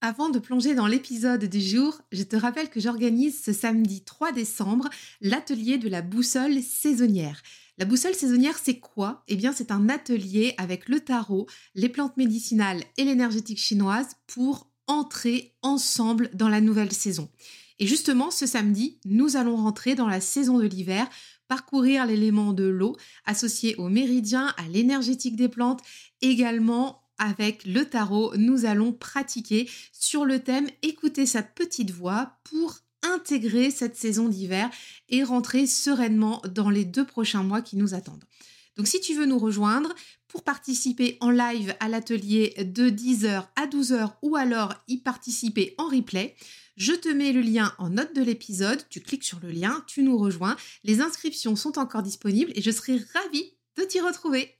[0.00, 4.30] Avant de plonger dans l'épisode du jour, je te rappelle que j'organise ce samedi 3
[4.30, 4.88] décembre
[5.20, 7.42] l'atelier de la boussole saisonnière.
[7.78, 9.24] La boussole saisonnière, c'est quoi?
[9.26, 14.70] Eh bien, c'est un atelier avec le tarot, les plantes médicinales et l'énergétique chinoise pour
[14.86, 17.28] entrer ensemble dans la nouvelle saison.
[17.80, 21.08] Et justement, ce samedi, nous allons rentrer dans la saison de l'hiver,
[21.48, 25.82] parcourir l'élément de l'eau associé au méridien, à l'énergétique des plantes,
[26.22, 32.78] également avec le tarot, nous allons pratiquer sur le thème écouter sa petite voix pour
[33.02, 34.70] intégrer cette saison d'hiver
[35.08, 38.24] et rentrer sereinement dans les deux prochains mois qui nous attendent.
[38.76, 39.92] Donc si tu veux nous rejoindre
[40.28, 45.88] pour participer en live à l'atelier de 10h à 12h ou alors y participer en
[45.88, 46.36] replay,
[46.76, 50.04] je te mets le lien en note de l'épisode, tu cliques sur le lien, tu
[50.04, 50.56] nous rejoins.
[50.84, 54.57] Les inscriptions sont encore disponibles et je serai ravie de t'y retrouver.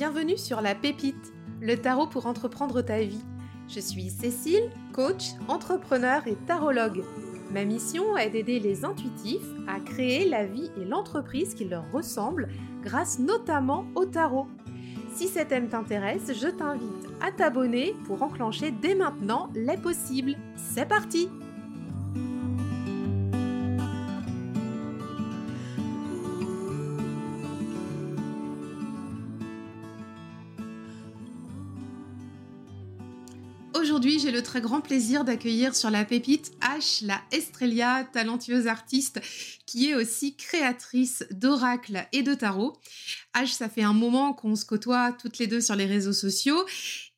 [0.00, 3.22] Bienvenue sur La Pépite, le tarot pour entreprendre ta vie.
[3.68, 7.04] Je suis Cécile, coach, entrepreneur et tarologue.
[7.52, 12.48] Ma mission est d'aider les intuitifs à créer la vie et l'entreprise qui leur ressemblent
[12.82, 14.46] grâce notamment au tarot.
[15.12, 20.36] Si cet thème t'intéresse, je t'invite à t'abonner pour enclencher dès maintenant les possibles.
[20.56, 21.28] C'est parti
[34.00, 39.20] Aujourd'hui, j'ai le très grand plaisir d'accueillir sur la pépite H, la Estrella, talentueuse artiste
[39.66, 42.78] qui est aussi créatrice d'oracles et de tarot.
[43.34, 46.64] H, ça fait un moment qu'on se côtoie toutes les deux sur les réseaux sociaux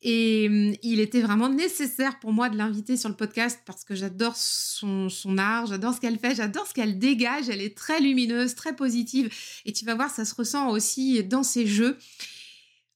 [0.01, 3.95] et hum, il était vraiment nécessaire pour moi de l'inviter sur le podcast parce que
[3.95, 7.47] j'adore son art, j'adore ce qu'elle fait, j'adore ce qu'elle dégage.
[7.47, 9.29] Elle est très lumineuse, très positive
[9.63, 11.97] et tu vas voir, ça se ressent aussi dans ses jeux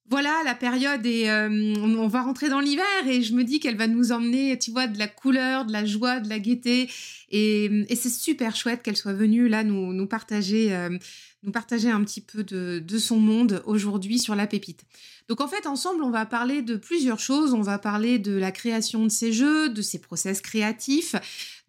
[0.09, 3.75] voilà, la période et euh, on va rentrer dans l'hiver et je me dis qu'elle
[3.75, 6.89] va nous emmener, tu vois, de la couleur, de la joie, de la gaieté
[7.29, 10.97] et, c'est super chouette qu'elle soit venue là nous, partager, euh,
[11.43, 14.85] nous partager un petit peu de, de son monde aujourd'hui sur la pépite.
[15.27, 17.53] Donc en fait, ensemble, on va parler de plusieurs choses.
[17.53, 21.15] On va parler de la création de ses jeux, de ses process créatifs,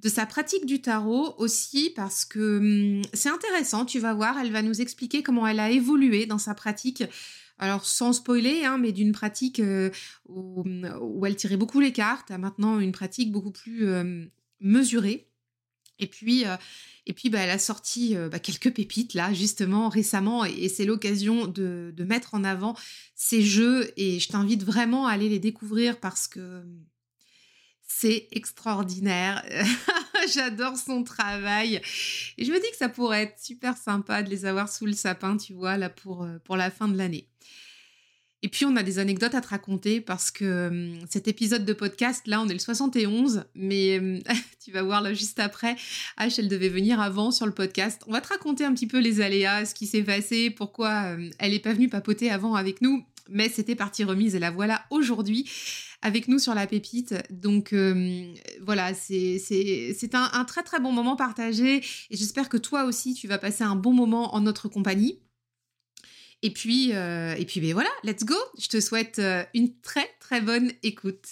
[0.00, 3.84] de sa pratique du tarot aussi parce que hum, c'est intéressant.
[3.84, 7.02] Tu vas voir, elle va nous expliquer comment elle a évolué dans sa pratique
[7.58, 9.90] alors sans spoiler, hein, mais d'une pratique euh,
[10.28, 14.24] où, elle tirait beaucoup les cartes à maintenant une pratique beaucoup plus euh,
[14.60, 15.28] mesurée.
[15.98, 16.56] Et puis, euh,
[17.06, 21.48] et puis bah, elle a sorti bah, quelques pépites là, justement, récemment, et, c'est l'occasion
[21.48, 22.76] de, de, mettre en avant
[23.16, 26.62] ces jeux, et je t'invite vraiment à aller les découvrir parce que
[27.82, 29.44] c'est extraordinaire.
[30.34, 31.80] J'adore son travail.
[32.36, 34.92] Et je me dis que ça pourrait être super sympa de les avoir sous le
[34.92, 37.28] sapin, tu vois, là, pour, pour la fin de l'année.
[38.42, 41.72] Et puis, on a des anecdotes à te raconter parce que hum, cet épisode de
[41.72, 44.20] podcast, là, on est le 71, mais hum,
[44.64, 45.74] tu vas voir là juste après,
[46.18, 48.02] H, elle devait venir avant sur le podcast.
[48.06, 51.50] On va te raconter un petit peu les aléas, ce qui s'est passé, pourquoi elle
[51.50, 55.50] n'est pas venue papoter avant avec nous, mais c'était partie remise et la voilà aujourd'hui
[56.02, 57.14] avec nous sur la pépite.
[57.30, 57.74] Donc
[58.62, 63.28] voilà, c'est un, un très très bon moment partagé et j'espère que toi aussi, tu
[63.28, 65.20] vas passer un bon moment en notre compagnie.
[66.42, 68.36] Et puis, euh, et puis ben voilà, let's go.
[68.58, 71.26] Je te souhaite euh, une très très bonne écoute.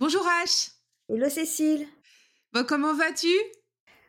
[0.00, 0.72] Bonjour H.
[1.08, 1.86] Hello Cécile.
[2.52, 3.32] Bon, comment vas-tu?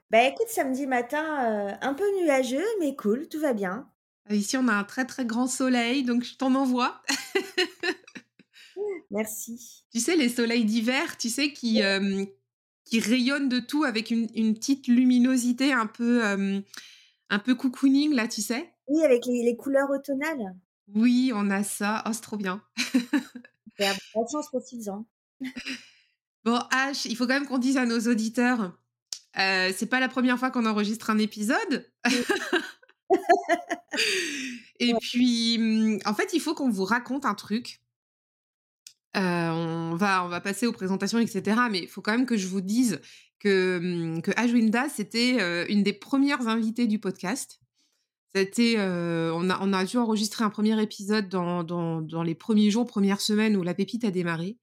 [0.09, 3.91] Bah écoute, samedi matin, euh, un peu nuageux, mais cool, tout va bien.
[4.31, 7.02] Ici, on a un très très grand soleil, donc je t'en envoie.
[9.12, 9.84] Merci.
[9.92, 11.81] Tu sais, les soleils d'hiver, tu sais, qui,
[12.86, 16.22] qui rayonnent de tout avec une, une petite luminosité un peu
[17.31, 18.72] un peu cocooning, là, tu sais?
[18.88, 20.53] Oui, avec les, couleurs automnales.
[20.94, 22.03] Oui, on a ça.
[22.06, 22.62] Oh, c'est trop bien.
[23.80, 24.48] Bonne chance.
[26.44, 28.78] Bon, H, il faut quand même qu'on dise à nos auditeurs,
[29.40, 31.90] euh, c'est pas la première fois qu'on enregistre un épisode.
[34.80, 37.81] Et puis, mmh, en fait, il faut qu'on vous raconte un truc.
[39.18, 41.62] Euh, on, va, on va passer aux présentations, etc.
[41.69, 43.02] Mais il faut quand même que je vous dise
[43.40, 47.60] que, mmh, que Ajwinda, c'était euh, une des premières invitées du podcast.
[48.34, 52.36] C'était, euh, on, a, on a dû enregistrer un premier épisode dans, dans, dans, les
[52.36, 54.57] premiers jours, premières semaines où la pépite a démarré.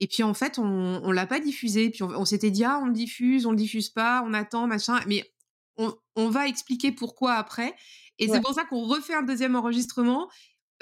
[0.00, 1.90] Et puis en fait, on on l'a pas diffusé.
[1.90, 4.98] Puis on, s'était dit, ah, on le diffuse, on le diffuse pas, on attend, machin.
[5.06, 5.30] Mais
[5.76, 7.74] on, on va expliquer pourquoi après.
[8.18, 10.30] Et c'est pour ça qu'on refait un deuxième enregistrement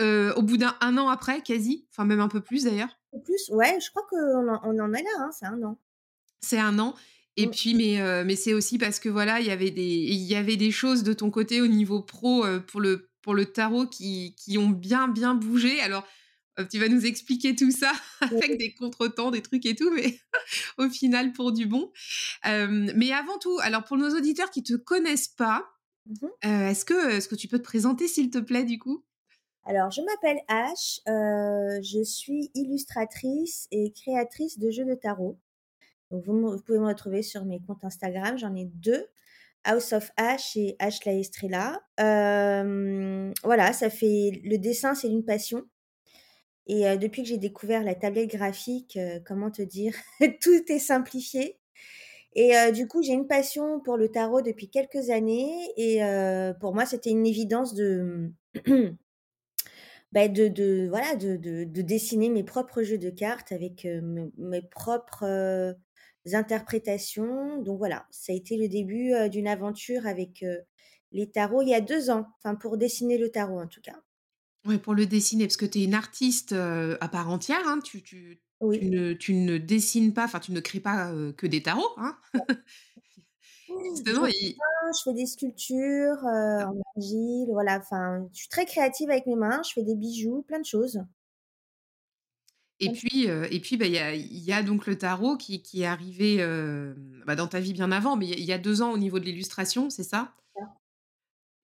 [0.00, 1.86] euh, au bout d'un an après, quasi.
[1.90, 2.98] Enfin, même un peu plus d'ailleurs.
[3.24, 5.78] Plus, ouais, je crois qu'on en, on en est là, hein, c'est un an.
[6.40, 6.94] C'est un an.
[7.36, 7.50] Et Mmh.
[7.50, 10.56] puis, mais, mais c'est aussi parce que voilà, il y avait des il y avait
[10.56, 14.58] des choses de ton côté au niveau pro, pour le pour le tarot qui qui
[14.58, 15.80] ont bien, bien bougé.
[15.80, 16.04] Alors,
[16.64, 20.20] tu vas nous expliquer tout ça avec des contretemps, des trucs et tout, mais
[20.78, 21.92] au final pour du bon.
[22.44, 25.66] Hem, mais avant tout, alors pour nos auditeurs qui te connaissent pas,
[26.06, 26.30] Mmh mh.
[26.44, 29.04] heu, est-ce que est-ce que tu peux te présenter s'il te plaît, du coup?
[29.64, 35.38] Alors, je m'appelle H, heu, je suis illustratrice et créatrice de jeux de tarot.
[36.10, 39.06] Donc vous pouvez me retrouver sur mes comptes Instagram, j'en ai 2,
[39.64, 41.80] House of H et H la Estrella.
[43.44, 45.64] Voilà, ça fait le dessin, c'est une passion
[46.66, 49.94] et depuis que j'ai découvert la tablette graphique, comment te dire?
[50.40, 51.60] Tout est simplifié
[52.34, 56.00] et du coup, j'ai une passion pour le tarot depuis quelques années et
[56.60, 58.32] pour moi, c'était une évidence de,
[58.66, 58.90] mmh,
[60.12, 64.62] bah, de voilà, de de de dessiner mes propres jeux de cartes avec, mes mes
[64.62, 65.74] propres,
[66.32, 67.60] interprétations.
[67.62, 70.44] Donc voilà, ça a été le début, d'une aventure avec,
[71.12, 74.00] les tarots il y a 2 ans, enfin pour dessiner le tarot en tout cas.
[74.66, 77.80] Ouais, pour le dessiner, parce que tu es une artiste, à part entière, hein.
[77.82, 78.90] Tu tu tu Oui.
[78.90, 82.18] ne tu ne dessines pas, enfin tu ne crées pas, que des tarots, hein.
[83.68, 89.36] Je fais des sculptures, heu, en argile, voilà, enfin, je suis très créative avec mes
[89.36, 91.00] mains, je fais des bijoux, plein de choses.
[92.82, 95.62] Et puis, et puis, bah, il y a il y a donc le tarot qui
[95.62, 96.38] qui est arrivé,
[97.26, 98.90] bah, dans ta vie bien avant, mais il y a il y a 2 ans
[98.92, 100.34] au niveau de l'illustration, c'est ça?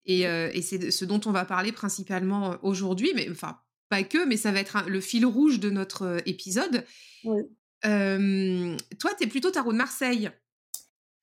[0.07, 0.13] Ça.
[0.13, 3.59] Et c'est ce dont on va parler principalement, aujourd'hui, mais enfin,
[3.89, 6.85] pas que, mais ça va être un le fil rouge de notre, épisode.
[7.25, 7.43] Oui.
[7.83, 10.31] Hem, toi, tu es plutôt tarot de Marseille?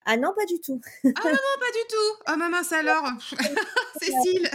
[0.06, 0.82] Ah non, pas du tout.
[1.04, 2.24] Ah non, non, pas du tout!
[2.26, 3.08] Ah, ma mince alors!
[4.02, 4.50] Cécile!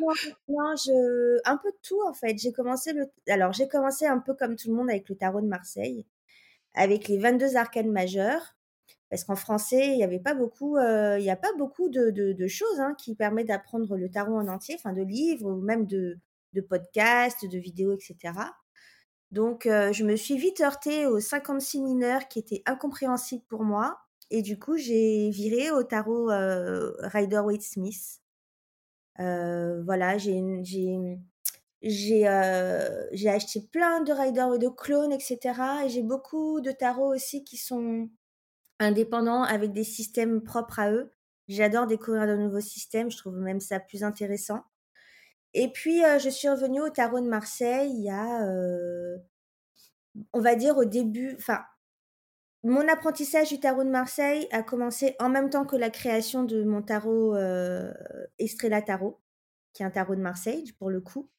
[0.00, 0.12] Non,
[0.48, 2.38] non, je un peu de tout en fait.
[2.38, 5.40] J'ai commencé le alors j'ai commencé un peu comme tout le monde avec le tarot
[5.40, 6.06] de Marseille,
[6.74, 8.54] avec les 22 arcanes majeures,
[9.10, 12.80] parce qu'en français, il y avait pas beaucoup, heu, il a pas beaucoup de choses,
[12.80, 16.18] hein, qui permettent d'apprendre le tarot en entier, enfin de livres ou même de
[16.68, 18.54] podcasts, de vidéos et cetera.
[19.32, 23.98] Donc heu, je me suis vite heurtée aux 56 mineurs qui étaient incompréhensibles pour moi
[24.30, 28.20] et du coup, j'ai viré au tarot, heu, Rider-Waite-Smith.
[29.18, 30.40] Heu, voilà, j'ai
[31.82, 32.26] j'ai,
[33.28, 37.44] acheté plein de Rider et de clones et cetera et j'ai beaucoup de tarots aussi
[37.44, 38.08] qui sont
[38.80, 41.12] indépendants avec des systèmes propres à eux.
[41.48, 44.64] J'adore découvrir de nouveaux systèmes, je trouve même ça plus intéressant.
[45.54, 49.20] Et puis, heu, je suis revenue au tarot de Marseille il y a, heu,
[50.32, 51.60] on va dire au début enfin,
[52.62, 56.62] mon apprentissage du tarot de Marseille a commencé en même temps que la création de
[56.64, 57.92] mon tarot, heu,
[58.38, 59.20] Estrella Tarot,
[59.72, 61.30] qui est un tarot de Marseille, pour le coup.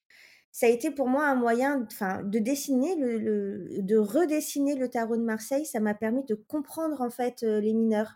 [0.55, 5.65] Ça a été pour moi un moyen de dessiner de redessiner le tarot de Marseille,
[5.65, 8.15] ça m'a permis de comprendre en fait, heu, les mineurs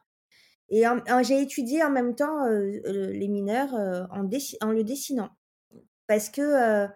[0.69, 0.83] et
[1.23, 5.29] j'ai étudié en même temps, heu, les mineurs, heu, en le dessinant.
[6.07, 6.87] Parce que,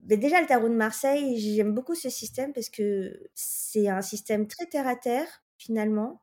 [0.00, 4.46] beh, déjà le tarot de Marseille, j'aime beaucoup ce système parce que c'est un système
[4.48, 5.28] très terre à terre,
[5.58, 6.22] finalement.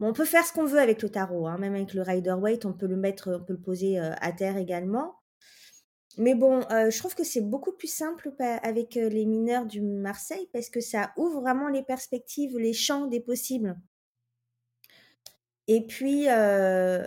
[0.00, 2.74] On peut faire ce qu'on veut avec le tarot, hein, même avec le Rider-Waite, on
[2.74, 5.16] peut le mettre, on peut le poser, à terre également.
[6.16, 8.30] Mais bon, heu, je trouve que c'est beaucoup plus simple
[8.62, 13.06] avec, heu, les mineurs du Marseille parce que ça ouvre vraiment les perspectives, les champs
[13.06, 13.76] des possibles.
[15.68, 17.02] Et puis, heu,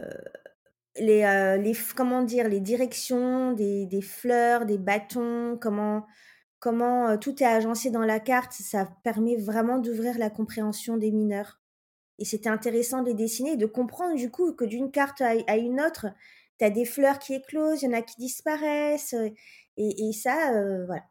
[0.97, 2.47] les, comment dire?
[2.49, 6.05] Les directions des fleurs, des bâtons, comment
[6.59, 11.61] comment, tout est agencé dans la carte, ça permet vraiment d'ouvrir la compréhension des mineurs.
[12.19, 15.57] Et c'était intéressant de les dessiner et de comprendre du coup que d'une carte à
[15.57, 16.07] une autre,
[16.59, 19.13] tu as des fleurs qui éclosent, il y en a qui disparaissent,
[19.77, 20.51] et et ça,
[20.85, 21.03] voilà.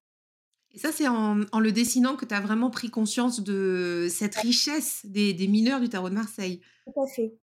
[0.73, 4.35] Et ça, c'est en, en le dessinant que tu as vraiment pris conscience de cette
[4.35, 6.61] richesse des des mineurs du tarot de Marseille?
[6.87, 7.39] Tout à fait.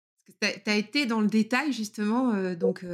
[0.41, 2.85] Tu as été dans le détail justement, donc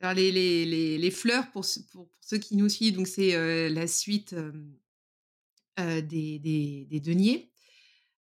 [0.00, 3.06] alors les les les les fleurs pour ceux pour pour ceux qui nous suivent, donc
[3.08, 4.34] c'est, la suite,
[5.76, 7.52] des des des deniers,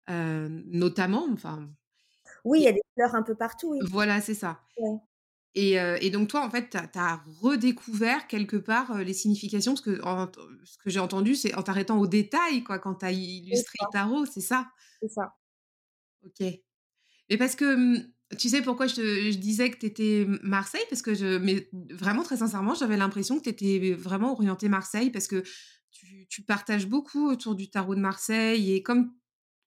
[0.08, 1.70] notamment, enfin
[2.44, 3.78] Oui, il y a des fleurs un peu partout, oui.
[3.80, 4.60] voilà, c'est ça.
[4.76, 4.98] Ouais.
[5.58, 9.74] Et heu, et donc toi, en fait, tu as redécouvert quelque part, heu, les significations
[9.74, 13.06] parce qu'en t ce que j'ai entendu, c'est en t'arrêtant aux détails quoi, quand tu
[13.06, 14.68] as illustré le tarot, c'est ça?
[15.02, 15.32] C'est ça.
[16.24, 16.46] OK.
[17.30, 20.84] Mais parce que, mmh, tu sais pourquoi je te je disais que tu étais Marseille?
[20.90, 25.10] Parce que je mais vraiment très sincèrement, j'avais l'impression que tu étais vraiment orientée Marseille
[25.10, 25.42] parce que
[25.92, 29.12] tu tu partages beaucoup autour du tarot de Marseille et comme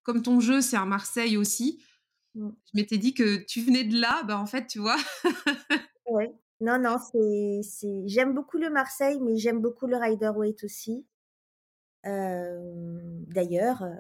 [0.04, 1.84] comme ton jeu, c'est à Marseille aussi,
[2.36, 2.50] Mmh.
[2.66, 4.98] je m'étais dit que tu venais de là, bah, en fait, tu vois?
[6.08, 6.32] Ouais.
[6.60, 7.62] Non, non, c'est
[8.06, 11.06] j'aime beaucoup le Marseille, mais j'aime beaucoup le Rider-Waite aussi.
[12.04, 13.96] Hem, d'ailleurs, heu,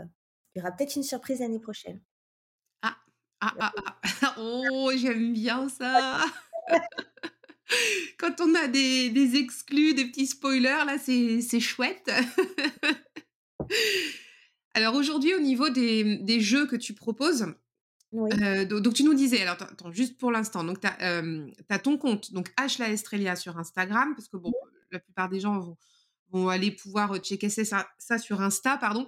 [0.55, 2.01] il y aura peut-être une surprise l'année prochaine.
[2.83, 2.97] Ah!
[3.41, 3.73] Ah, ah,
[4.21, 4.35] ah.
[4.37, 6.23] Oh, j'aime bien ça.
[8.19, 12.11] Quand on a des des exclus, des petits spoilers là, c'est c'est chouette.
[14.73, 17.47] Alors aujourd'hui, au niveau des des jeux que tu proposes,
[18.13, 18.29] Oui.
[18.67, 22.49] donc tu nous disais alors attends juste pour l'instant, donc tu as, ton compte, donc
[22.57, 24.53] H La Estrella sur Instagram, parce que bon,
[24.91, 25.77] la plupart des gens vont
[26.29, 29.07] vont aller pouvoir, checker ça ça sur Insta, pardon.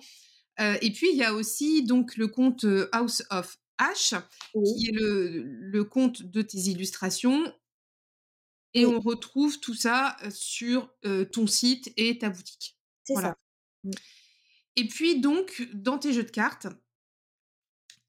[0.59, 4.21] Et puis il y a aussi donc le compte, House of H,
[4.53, 4.63] Oui.
[4.77, 7.43] qui est le le compte de tes illustrations
[8.73, 8.93] et Oui.
[8.95, 10.89] on retrouve tout ça, sur,
[11.31, 12.77] ton site et ta boutique.
[13.03, 13.29] C'est Voilà.
[13.29, 13.37] ça.
[13.83, 13.91] Mmh.
[14.77, 16.67] Et puis donc, dans tes jeux de cartes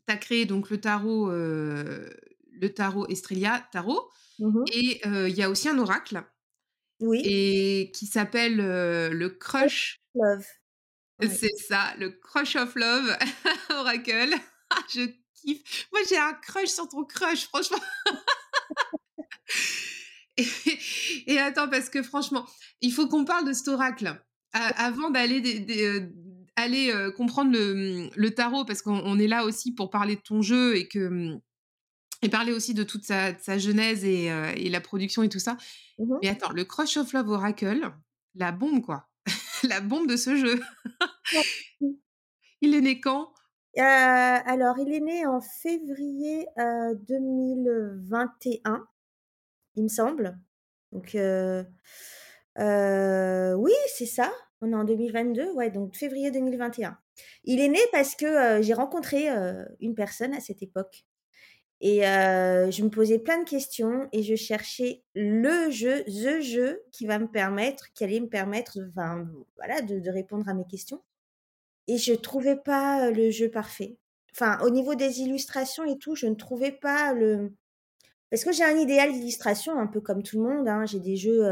[0.08, 2.10] tu as créé donc le tarot, heu,
[2.60, 4.08] le tarot Estrella Tarot
[4.38, 4.64] Mmh mh.
[4.72, 6.24] et heu, il y a aussi un oracle
[7.00, 7.22] Oui.
[7.24, 10.44] et qui s'appelle, heu, le Crush Love.
[11.20, 11.28] Ouais.
[11.28, 13.16] c'est ça, le Crush of Love
[13.70, 14.34] Oracle.
[14.94, 15.86] Je kiffe.
[15.92, 17.78] Moi, j'ai un crush sur ton crush, franchement.
[20.36, 20.46] Et
[21.26, 22.46] et attends, parce que franchement,
[22.80, 24.20] il faut qu'on parle de cet oracle.
[24.52, 25.40] Avant d'aller
[26.56, 30.20] aller, heu, comprendre le, le tarot, parce qu'on on est là aussi pour parler de
[30.22, 31.40] ton jeu et que, mmh
[32.22, 35.28] et parler aussi de toute sa de sa genèse et heu et la production et
[35.28, 35.58] tout ça.
[35.98, 36.20] Mmh mh.
[36.22, 37.92] Mais attends, le Crush of Love Oracle,
[38.34, 39.08] la bombe, quoi.
[39.64, 40.60] La bombe de ce jeu.
[42.62, 43.32] Il est né quand?
[43.76, 48.86] Heu, alors il est né en février, heu, 2021,
[49.76, 50.38] il me semble.
[50.92, 51.10] Donc
[53.58, 54.32] oui, c'est ça,
[54.64, 56.98] on est en 2022, ouais, donc février 2021.
[57.44, 61.04] Il est né parce que, heu, j'ai rencontré, heu, une personne à cette époque
[61.80, 66.82] et heu, je me posais plein de questions et je cherchais le jeu, the jeu
[66.92, 70.66] qui va me permettre qui allait me permettre, enfin, voilà, de de répondre à mes
[70.66, 71.02] questions
[71.88, 73.98] et je trouvais pas, le jeu parfait.
[74.34, 77.52] Enfin, au niveau des illustrations et tout, je ne trouvais pas le
[78.30, 80.86] parce que j'ai un idéal d'illustration un peu comme tout le monde, hein.
[80.86, 81.44] J'ai des jeux,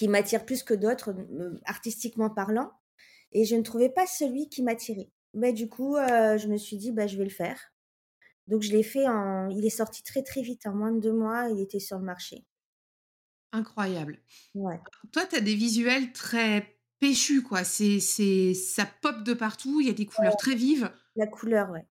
[0.00, 2.72] qui m'attirent plus que d'autres, me artistiquement parlant
[3.32, 5.10] et je ne trouvais pas celui qui m'attirait.
[5.34, 7.60] Bah, du coup, heu, je me suis dit: «Bah, je vais le faire».
[8.48, 11.12] Donc je l'ai fait en il est sorti très, très vite, en moins de 2
[11.14, 12.46] mois, il était sur le marché.
[13.52, 14.18] Incroyable.
[14.54, 14.80] Ouais.
[15.12, 17.64] Toi, tu as des visuels très péchus, quoi.
[17.64, 21.70] C'est c'est ça pop de partout, il y a des couleurs très vives La couleur,
[21.70, 21.86] ouais.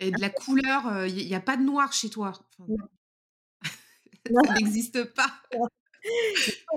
[0.00, 2.32] et de la couleur, heu, il y il y a pas de noir chez toi.
[2.58, 2.72] Enfin,
[4.44, 5.32] ça n'existe pas.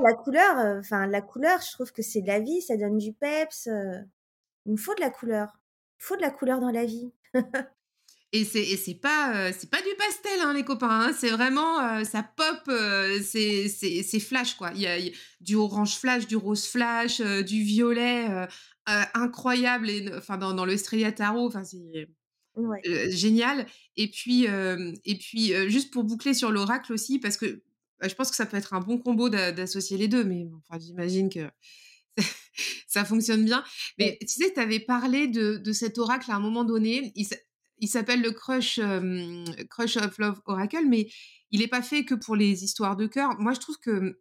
[0.04, 2.98] la couleur, heu, enfin la couleur, je trouve que c'est de la vie, ça donne
[2.98, 4.04] du peps, heu,
[4.66, 5.60] il me faut de la couleur.
[6.00, 7.14] Il faut de la couleur dans la vie.
[8.32, 11.14] Et c'est c'est pas, heu, c'est pas du pastel, hein, les copains, hein.
[11.16, 12.64] C'est vraiment, ça pop,
[13.24, 14.72] c'est c'est flash, quoi.
[14.74, 18.28] Il y a il y a du orange flash, du rose flash, du violet,
[18.88, 22.08] incroyable et enfin dans dans le Estrella Tarot, enfin c'est,
[22.56, 22.86] Ouais.
[23.12, 24.46] génial et puis,
[25.06, 27.64] et puis, juste pour boucler sur l'oracle aussi parce que,
[28.04, 30.46] bah, je pense que ça peut être un bon combo d'a d'associer les 2 mais
[30.58, 31.50] enfin j'imagine que
[32.88, 33.64] ça fonctionne bien.
[33.98, 37.26] Mais tu sais, tu avais parlé de de cet oracle à un moment donné, il
[37.26, 37.38] s'a
[37.80, 38.80] il s'appelle le Crush,
[39.70, 41.08] Crush of Love Oracle, mais
[41.52, 43.40] il est pas fait que pour les histoires de cœur.
[43.40, 44.20] Moi, je trouve que,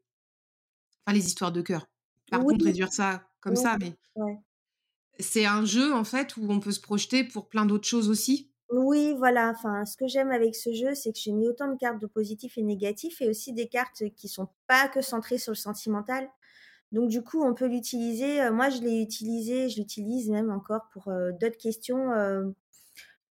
[1.05, 4.39] enfin les histoires de cœur, Oui, pardon de réduire ça comme ça, mais ouais.
[5.19, 8.52] c'est un jeu en fait où on peut se projeter pour plein d'autres choses aussi.
[8.73, 11.77] Oui, voilà, enfin, ce que j'aime avec ce jeu, c'est que j'ai mis autant de
[11.77, 15.53] cartes de positif et négatif et aussi des cartes qui sont pas que centrées sur
[15.53, 16.31] le sentimental.
[16.93, 20.89] Donc du coup, on peut l'utiliser, heu, moi je l'ai utilisé, je l'utilise même encore
[20.93, 22.11] pour, heu, d'autres questions,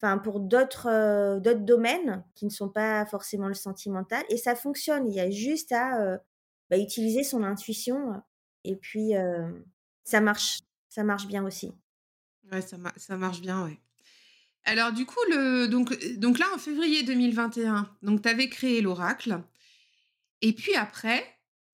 [0.01, 5.09] enfin pour d'autres, domaines qui ne sont pas forcément le sentimental et ça fonctionne.
[5.09, 6.19] Il y a juste à,
[6.71, 8.21] bah, utiliser son intuition,
[8.65, 9.13] et puis,
[10.05, 11.73] ça marche, ça marche bien aussi.
[12.51, 13.79] Ouais, ça ça marche bien, ouais.
[14.65, 19.41] Alors du coup, le donc donc là, en février 2021, donc tu avais créé l'oracle
[20.41, 21.25] et puis après,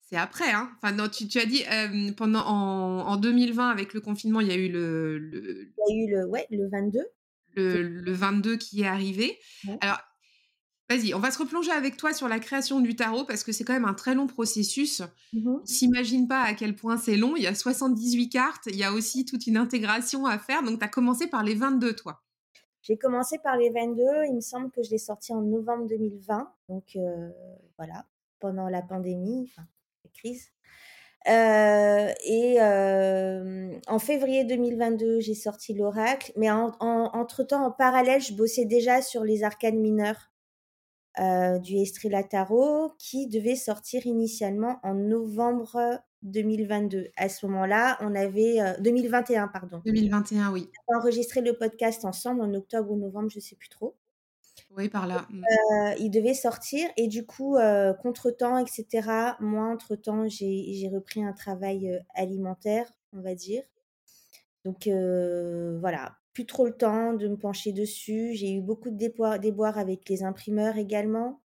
[0.02, 3.94] c'est après, hein, enfin non, tu tu as dit, hem, pendant en en 2020 avec
[3.94, 6.70] le confinement, il y a eu le le Il y a eu le ouais, le
[6.70, 7.06] 22,
[7.70, 9.38] c'est le le 22 qui est arrivé.
[9.64, 9.82] ouais.
[9.82, 10.00] Alors,
[10.90, 13.64] vas-y, on va se replonger avec toi sur la création du tarot parce que c'est
[13.66, 15.02] quand même un très long processus.
[15.34, 15.68] Mmh On mh.
[15.68, 17.36] s'imagine pas à quel point c'est long.
[17.38, 20.64] Il y a 78 cartes, il y a aussi toute une intégration à faire.
[20.64, 22.24] Donc, tu as commencé par les 22, toi?
[22.84, 26.52] J'ai commencé par les 22, il me semble que je l'ai sorti en novembre 2020,
[26.70, 27.34] donc heu,
[27.78, 28.06] voilà,
[28.40, 29.68] pendant la pandémie, enfin,
[30.04, 30.48] la crise.
[31.28, 38.22] Heu et hem, en février 2022, j'ai sorti l'oracle, mais en en entre-temps, en parallèle,
[38.22, 40.32] je bossais déjà sur les arcanes mineures,
[41.20, 47.10] heu, du Estrella Tarot qui devait sortir initialement en novembre 2022.
[47.18, 49.84] À ce moment-là, on avait, heu 2021 pardon.
[49.86, 50.70] 2021, oui.
[50.88, 53.98] On a enregistré le podcast ensemble en octobre ou novembre, je sais plus trop
[54.70, 55.28] Oui, par là.
[55.30, 55.46] Mmh.
[55.50, 61.24] Heu, il devait sortir et du coup, heu, contretemps et cetera, moi, entre-temps, j'ai repris
[61.24, 63.64] un travail, heu, alimentaire, on va dire.
[64.66, 64.88] Donc
[65.80, 68.34] voilà, plus trop le temps de me pencher dessus.
[68.36, 71.42] J'ai eu beaucoup de déboires déboires avec les imprimeurs également.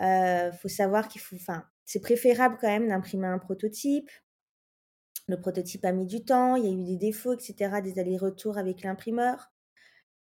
[0.00, 4.10] Heu, faut savoir qu'il faut enfin, c'est préférable quand même d'imprimer un prototype.
[5.28, 7.98] Le prototype a mis du temps, il y a eu des défauts et cetera, des
[7.98, 9.52] allers-retours avec l'imprimeur.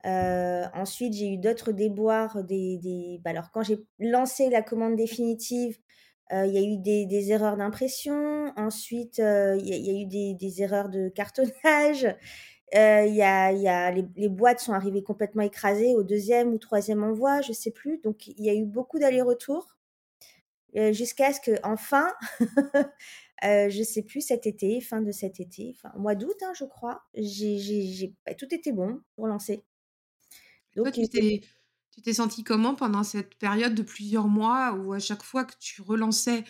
[0.07, 4.97] Heu, ensuite, j'ai eu d'autres déboires, des des bah, alors quand j'ai lancé la commande
[4.97, 5.79] définitive,
[6.33, 8.53] heu, il y a eu des erreurs d'impression.
[8.57, 10.07] Ensuite, heu, il y a eu
[10.37, 12.07] des erreurs de cartonnage.
[12.75, 16.51] Il y a il y a les les boîtes sont arrivées complètement écrasées au 2e
[16.55, 17.99] ou 3e envoi, je sais plus.
[18.01, 19.72] Donc il y a eu beaucoup d'allers-retours,
[20.93, 22.09] jusqu'à ce qu'enfin,
[23.45, 26.65] heu, je sais plus, cet été, fin de cet été, enfin, mois d'août, hein, je
[26.65, 29.65] crois, j'ai j'ai j'ai bah, tout était bon pour lancer.
[30.83, 31.41] Toi, Donc tu t'es
[31.91, 35.55] tu t'es sentie comment pendant cette période de plusieurs mois où à chaque fois que
[35.61, 36.45] tu relançais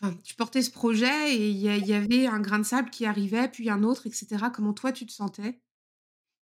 [0.00, 3.48] enfin, tu portais ce projet et il y avait un grain de sable qui arrivait,
[3.48, 4.50] puis un autre et cetera.
[4.50, 5.62] Comment toi, tu te sentais?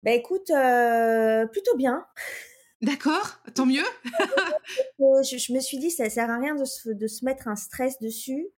[0.03, 2.05] Bah, écoute, heu, plutôt bien.
[2.81, 3.83] D'accord, tant mieux.
[4.99, 6.65] je je me suis dit: «Ça sert à rien de
[7.07, 8.49] se mettre un stress dessus».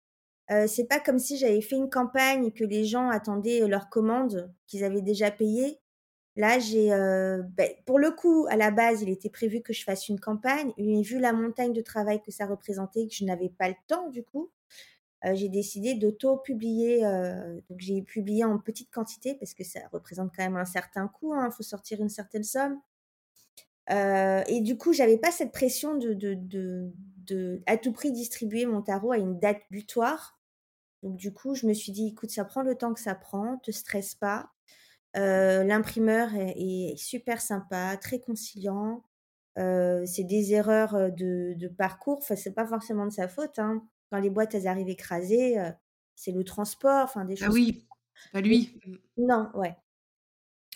[0.51, 3.67] Heu, c'est pas comme si j'avais fait une campagne et que les gens attendaient, heu,
[3.67, 5.79] leur commande qu'ils avaient déjà payée.
[6.37, 6.89] Là, j'ai,
[7.57, 10.73] beh, pour le coup, à la base, il était prévu que je fasse une campagne,
[10.77, 14.09] mais vu la montagne de travail que ça représentait, que je n'avais pas le temps
[14.09, 14.51] du coup,
[15.33, 17.03] j'ai décidé d'auto-publier,
[17.79, 21.49] j'ai publié en petite quantité parce que ça représente quand même un certain coût, hein,
[21.51, 22.79] il faut sortir une certaine somme.
[23.89, 26.93] Heu et du coup, j'avais pas cette pression de de de
[27.25, 30.39] de à tout prix distribuer mon tarot à une date butoir.
[31.03, 33.57] Donc du coup, je me suis dit: «Écoute, ça prend le temps que ça prend,
[33.59, 34.51] te stresse pas».
[35.17, 36.55] Heu, l'imprimeur est
[36.93, 39.03] est super sympa, très conciliant.
[39.59, 43.87] Heu, c'est des erreurs, de de parcours, enfin, c'est pas forcément de sa faute, hein.
[44.11, 45.57] Quand les boîtes, elles arrivent écrasées,
[46.15, 48.81] c'est le transport, enfin des Bah choses oui, c'est pas lui.
[49.17, 49.75] Non, ouais.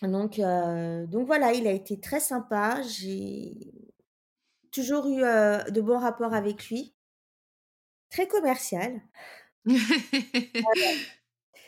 [0.01, 2.81] Donc heu, donc voilà, il a été très sympa.
[2.83, 3.53] J'ai
[4.71, 6.93] toujours eu, heu, de bons rapports avec lui.
[8.09, 8.99] Très commercial.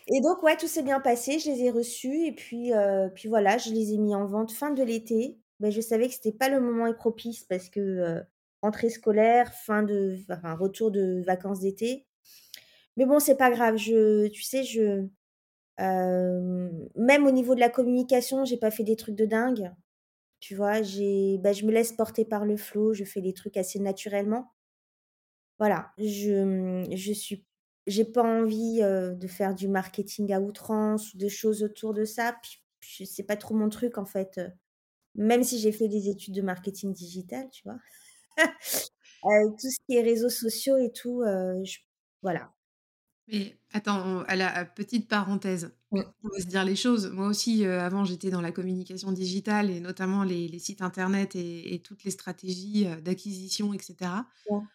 [0.07, 3.27] Et donc ouais, tout s'est bien passé, je les ai reçus et puis, heu, puis
[3.29, 5.37] voilà, je les ai mis en vente fin de l'été.
[5.59, 8.21] Bah, je savais que c'était pas le moment propice parce que,
[8.61, 12.05] rentrée scolaire, fin de enfin, retour de vacances d'été.
[12.97, 15.07] Mais bon, c'est pas grave, je tu sais, je
[15.79, 19.71] même au niveau de la communication, j'ai pas fait des trucs de dingue.
[20.41, 20.81] Tu vois?
[20.83, 24.53] J'ai bah, je me laisse porter par le flow, je fais les trucs assez naturellement.
[25.59, 27.45] Voilà, je, mmh, je suis
[27.87, 32.35] j'ai pas envie, de faire du marketing à outrance ou de choses autour de ça,
[32.43, 34.39] puis puis c'est pas trop mon truc en fait,
[35.15, 37.77] même si j'ai fait des études de marketing digital, tu vois?
[39.23, 41.23] Heu, tout ce qui est réseaux sociaux et tout,
[42.21, 42.51] voilà.
[43.27, 45.75] Mais attends, à la petite parenthèse,
[46.23, 47.07] on va se dire les choses.
[47.11, 51.35] Moi aussi, heu, avant, j'étais dans la communication digitale et notamment les les sites internet
[51.35, 54.27] et et toutes les stratégies, heu, d'acquisition et cetera.
[54.45, 54.67] Ouais.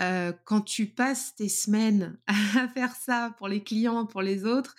[0.00, 4.76] Heu, quand tu passes tes semaines à faire ça pour les clients, pour les autres,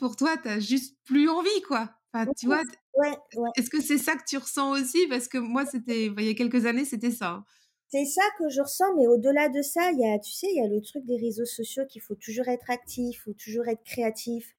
[0.00, 1.90] pour toi, tu as juste plus envie, quoi.
[2.14, 2.64] Enfin, tu vois?
[2.64, 3.50] T Ouais, ouais.
[3.56, 5.06] est-ce que c'est ça que tu ressens aussi?
[5.08, 7.44] Parce que moi, c'était il y a quelques années, c'était ça, hein.
[7.90, 10.56] C'est ça que je ressens, mais au-delà de ça, il y a tu sais, il
[10.56, 13.82] y a le truc des réseaux sociaux qu'il faut toujours être actif, faut toujours être
[13.84, 14.54] créatif,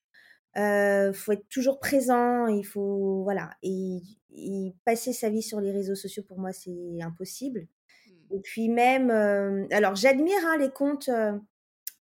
[0.57, 3.51] heu, faut être toujours présent, il faut voilà.
[3.63, 4.01] Et
[4.35, 7.67] et passer sa vie sur les réseaux sociaux, pour moi, c'est impossible.
[8.07, 8.35] Mmh.
[8.37, 11.41] et puis même, hem, alors j'admire, hein, les comptes, heu,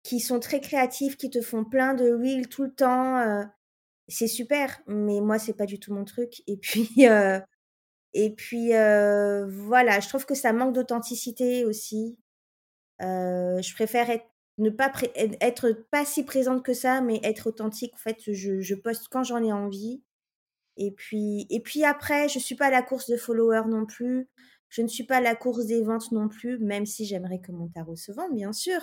[0.04, 3.46] qui sont très créatifs, qui te font plein de reels tout le temps, heu,
[4.10, 6.44] c'est super, mais moi, c'est pas du tout mon truc.
[6.48, 6.90] Et puis,
[8.14, 12.18] et puis, voilà, je trouve que ça manque d'authenticité aussi.
[13.02, 14.26] Je préfère être
[14.60, 14.92] ne pas
[15.42, 17.94] être pas si présente que ça, mais être authentique.
[17.96, 20.02] En fait, je je poste quand j'en ai envie
[20.78, 24.30] et puis et puis après, je suis pas à la course de followers non plus.
[24.70, 27.52] Je ne suis pas à la course des ventes non plus, même si j'aimerais que
[27.54, 28.82] mon tarot se vende, bien sûr,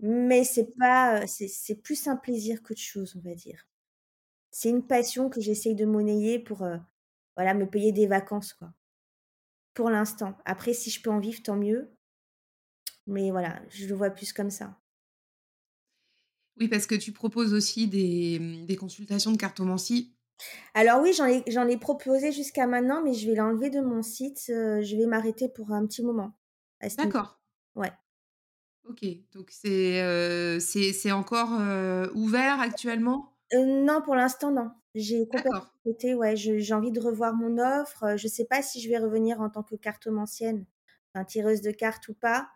[0.00, 3.66] mais c'est pas, c'est plus un plaisir qu'autre chose, on va dire.
[4.52, 6.64] C'est une passion que j'essaye de monnayer pour,
[7.36, 8.72] voilà, me payer des vacances, quoi.
[9.74, 10.34] Pour l'instant.
[10.46, 11.94] Après, si je peux en vivre, tant mieux.
[13.06, 14.76] Mais voilà, je le vois plus comme ça.
[16.58, 20.14] Oui, parce que tu proposes aussi des, mmh, des consultations de cartomancie.
[20.74, 24.02] Alors oui, j'en ai j'en ai proposé jusqu'à maintenant, mais je vais l'enlever de mon
[24.02, 26.32] site, je vais m'arrêter pour un petit moment.
[26.96, 27.36] D'accord.
[27.74, 27.92] Ouais.
[28.88, 31.50] OK, donc c'est, c'est encore,
[32.14, 33.36] ouvert actuellement?
[33.50, 34.72] Heu, non, pour l'instant, non.
[34.94, 38.98] J'ai complètement ouais, j'ai envie de revoir mon offre, je sais pas si je vais
[38.98, 40.66] revenir en tant que cartomancienne,
[41.14, 42.48] enfin tireuse de cartes ou pas.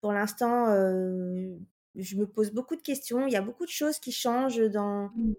[0.00, 0.66] Pour l'instant,
[1.94, 3.26] je me pose beaucoup de questions.
[3.26, 5.32] Il y a beaucoup de choses qui changent dans Mmh.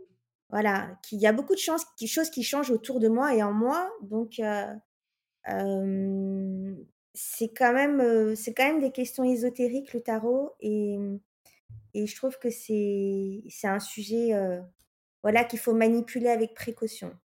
[0.50, 3.44] voilà, qu'il y a beaucoup de chances qui choses qui changent autour de moi et
[3.44, 4.40] en moi, donc
[7.14, 10.98] c'est quand même, c'est quand même des questions ésotériques le tarot et
[11.94, 14.34] et je trouve que c'est c'est un sujet,
[15.26, 17.18] voilà, qu'il faut manipuler avec précaution.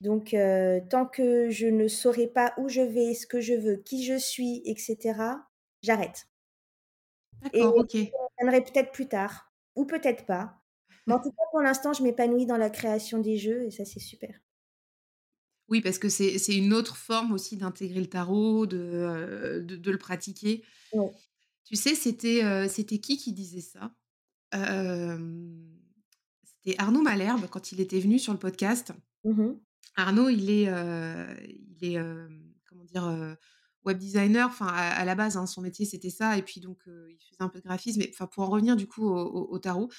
[0.00, 3.74] Donc heu, tant que je ne saurai pas où je vais, ce que je veux,
[3.76, 5.48] qui je suis et cetera,
[5.82, 6.28] j'arrête
[7.52, 7.96] et D'accord, OK.
[8.06, 8.10] je
[8.42, 10.62] reviendrai peut-être plus tard ou peut-être pas.
[11.06, 13.84] Mais en tout cas, pour l'instant, je m'épanouis dans la création des jeux et ça,
[13.84, 14.34] c'est super.
[15.68, 19.98] Oui, parce que c'est c'est une autre forme aussi d'intégrer le tarot, de, de le
[19.98, 20.62] pratiquer.
[20.92, 21.14] Ouais.
[21.64, 23.94] Tu sais, c'était, heu, c'était qui qui disait ça?
[26.64, 28.92] C'était Arnaud Malherbe quand il était venu sur le podcast.
[29.24, 29.64] Mmh mh.
[29.96, 33.06] Arnaud, il est, heu, il est, hem, comment dire?
[33.08, 33.36] Heu,
[33.84, 36.78] web designer, enfin à à la base, hein, son métier c'était ça et puis donc
[36.86, 39.52] il faisait un peu de graphisme et enfin pour en revenir du coup au au
[39.52, 39.90] au tarot,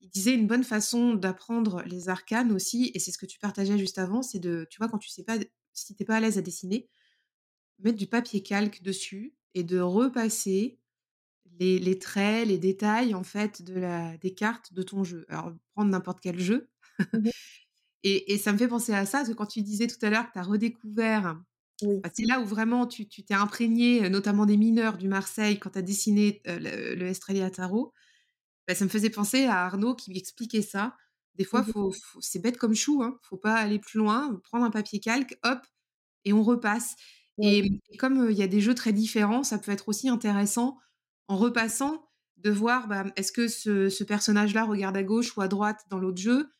[0.00, 3.76] il disait une bonne façon d'apprendre les arcanes aussi et c'est ce que tu partageais
[3.78, 5.36] juste avant, c'est de tu vois quand tu sais pas
[5.74, 6.88] si tu es pas à l'aise à dessiner,
[7.80, 10.80] mettre du papier calque dessus et de repasser
[11.58, 15.26] les les traits, les détails en fait de la des cartes de ton jeu.
[15.28, 16.68] Alors prendre n'importe quel jeu
[17.12, 17.30] Mmh mh.
[18.02, 20.10] et et ça me fait penser à ça, parce que quand tu disais tout à
[20.10, 21.42] l'heure que tu as redécouvert
[21.82, 22.04] Oui.
[22.04, 25.70] bah, c'est là où vraiment tu t'es imprégné, heu, notamment des mineurs du Marseille quand
[25.72, 27.92] tu as dessiné, heu, le le Estrella Tarot.
[28.68, 30.96] Bah, ça me faisait penser à Arnaud qui m'expliquait ça.
[31.36, 31.74] Des Mmh fois, mh.
[31.74, 35.00] faut faut c'est bête comme chou, hein, faut pas aller plus loin, prendre un papier
[35.00, 35.60] calque, hop
[36.24, 36.96] et on repasse
[37.42, 40.08] et mmh comme, heu, il y a des jeux très différents, ça peut être aussi
[40.10, 40.78] intéressant,
[41.28, 42.08] en repassant,
[42.38, 45.98] de voir, bah, est-ce que ce ce personnage-là regarde à gauche ou à droite dans
[45.98, 46.50] l'autre jeu?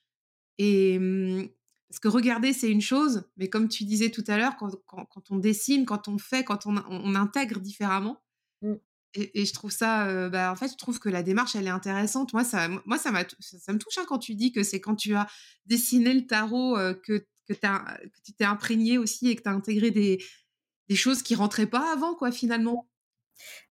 [0.59, 1.48] Et mmh,
[1.88, 5.07] parce que regarder, c'est une chose, mais comme tu disais tout à l'heure, quand quand
[5.07, 8.22] quand on dessine, quand on fait, quand on on on intègre différemment
[8.62, 8.79] Mmh.
[9.14, 11.66] et et je trouve ça, heu, bah, en fait, je trouve que la démarche, elle
[11.66, 12.33] est intéressante.
[12.33, 14.96] Moi, ça moi, ça ça ça me touche, hein, quand tu dis que c'est quand
[14.96, 15.27] tu as
[15.66, 19.53] dessiné le tarot, que que as que tu t'es imprégné aussi et que tu as
[19.53, 20.22] intégré des
[20.88, 22.90] des choses qui rentraient pas avant, quoi, finalement.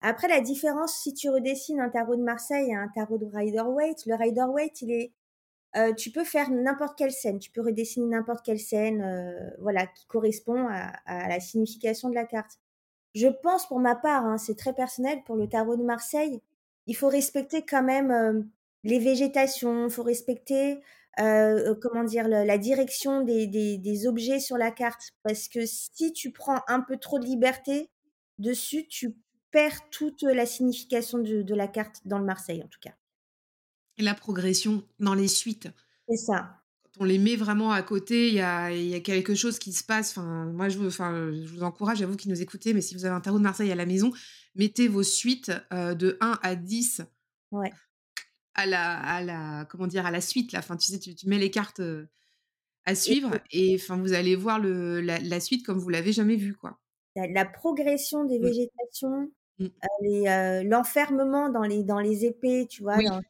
[0.01, 4.05] Après la différence, si tu redessines un tarot de Marseille et un tarot de Rider-Waite,
[4.05, 5.13] le Rider-Waite, il est
[5.77, 9.87] heu, tu peux faire n'importe quelle scène, tu peux redessiner n'importe quelle scène, heu, voilà,
[9.87, 12.59] qui correspond à la signification de la carte.
[13.15, 16.41] Je pense pour ma part, hein, c'est très personnel, pour le tarot de Marseille,
[16.87, 18.49] il faut respecter quand même, hem,
[18.83, 20.81] les végétations, faut respecter,
[21.17, 22.27] comment dire?
[22.27, 25.11] La direction des des objets sur la carte.
[25.23, 27.89] Parce que si tu prends un peu trop de liberté
[28.39, 29.15] dessus, tu
[29.53, 32.95] perds toute la signification de de la carte dans le Marseille, en tout cas.
[33.97, 35.69] Et la progression dans les suites.
[36.07, 36.63] C'est ça.
[36.95, 39.57] Quand on les met vraiment à côté, il y a il y a quelque chose
[39.59, 40.11] qui se passe.
[40.11, 42.93] Enfin, moi, je vous enfin, je vous encourage, à vous qui nous écoutez, mais si
[42.95, 44.11] vous avez un tarot de Marseille à la maison,
[44.55, 47.01] mettez vos suites, heu, de 1 à 10
[47.51, 47.73] Ouais.
[48.55, 50.05] à la à la comment dire?
[50.05, 52.07] À la suite là, enfin, tu sais, tu tu mets les cartes, heu,
[52.85, 56.37] à suivre et enfin, vous allez voir le la la suite comme vous l'avez jamais
[56.37, 56.79] vue, quoi.
[57.15, 59.67] La progression des végétations, Mmh.
[60.01, 62.97] les, l'enfermement dans les dans les épées, tu vois?
[62.97, 63.03] Oui.
[63.03, 63.21] Dans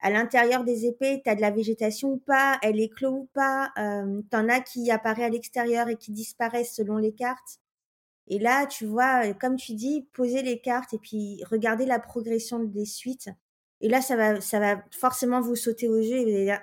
[0.00, 3.30] à l'intérieur des épées, tu as de la végétation ou pas, elle est clos ou
[3.34, 7.60] pas, hem, tu en as qui apparaît à l'extérieur et qui disparaissent selon les cartes
[8.28, 12.60] et là, tu vois, comme tu dis, poser les cartes et puis regarder la progression
[12.62, 13.30] des suites
[13.80, 16.60] et là, ça va ça va forcément vous sauter aux yeux et vous allez dire: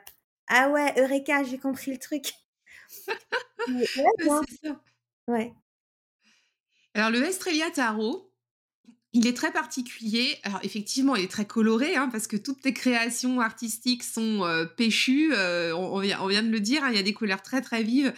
[0.47, 2.33] «Ah ouais, eureka, j'ai compris le truc».
[3.67, 4.81] Mais ouais, Ouais, non, c'est ça.
[5.27, 5.53] ouais.
[6.93, 8.31] Alors le Estrella Tarot,
[9.15, 10.37] il est très particulier.
[10.43, 14.69] Alors effectivement, il est très coloré, hein, parce que toutes tes créations artistiques sont, heu,
[14.77, 17.61] péchues, heu, on on vient de le dire, hein, il y a des couleurs très,
[17.61, 18.13] très vives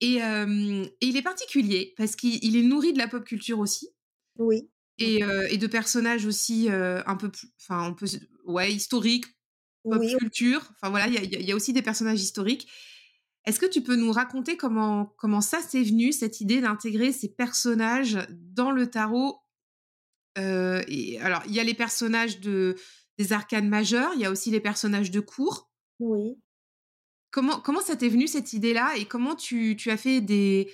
[0.00, 3.88] et et il est particulier parce qu'il il est nourri de la pop culture aussi
[4.36, 4.70] Oui.
[4.98, 8.06] Et et de personnages aussi, un peu plus enfin on peut
[8.46, 9.26] ouais, historiques,
[9.90, 10.18] pop Oui.
[10.18, 12.68] culture, enfin voilà, il y y a aussi des personnages historiques.
[13.46, 17.28] Est-ce que tu peux nous raconter comment comment ça s'est venu, cette idée d'intégrer ces
[17.30, 19.40] personnages dans le tarot?
[20.36, 22.76] Et alors, il y a les personnages de
[23.18, 25.70] des arcanes majeures, il y a aussi les personnages de cour.
[25.98, 26.38] Oui.
[27.30, 30.70] Comment comment ça t'est venu cette idée-là et comment tu tu as fait des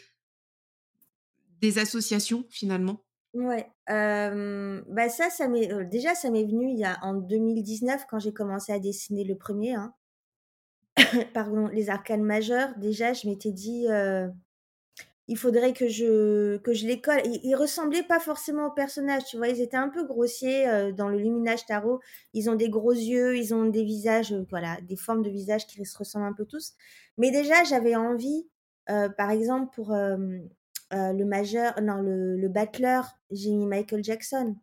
[1.61, 3.05] des associations finalement?
[3.35, 8.05] Ouais, bah, ça, ça m'est heu, déjà ça m'est venu il y a en 2019
[8.09, 9.94] quand j'ai commencé à dessiner le 1er, hein.
[11.35, 12.75] Pardon, les arcanes majeures.
[12.79, 13.87] Déjà, je m'étais dit,
[15.29, 17.21] il faudrait que je que je les colle.
[17.25, 19.49] Ils, ils ressemblaient pas forcément aux personnages, tu vois.
[19.49, 22.01] Ils étaient un peu grossiers euh, dans le Luminage Tarot.
[22.35, 25.67] Ils ont des gros yeux, ils ont des visages, euh, voilà, des formes de visages
[25.67, 26.75] qui se ressemblent un peu tous.
[27.19, 28.49] Mais déjà, j'avais envie,
[28.91, 29.95] euh, par exemple, pour
[30.95, 34.57] le majeur, non, le, le battleur, j'ai mis Michael Jackson.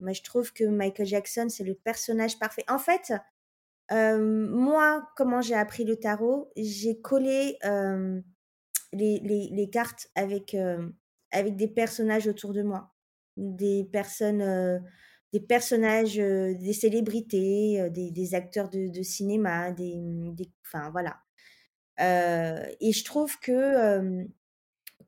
[0.00, 2.64] Moi, je trouve que Michael Jackson, c'est le personnage parfait.
[2.68, 3.12] En fait,
[3.90, 7.58] moi, comment j'ai appris le tarot J'ai collé
[8.92, 9.20] les,
[9.50, 10.88] les, cartes avec, euh,
[11.30, 12.94] avec des personnages autour de moi.
[13.36, 14.78] Des personnes, euh,
[15.32, 19.94] des personnages, euh, des célébrités, des, acteurs de, cinéma, des,
[20.32, 21.18] des, enfin voilà.
[22.80, 24.26] et je trouve que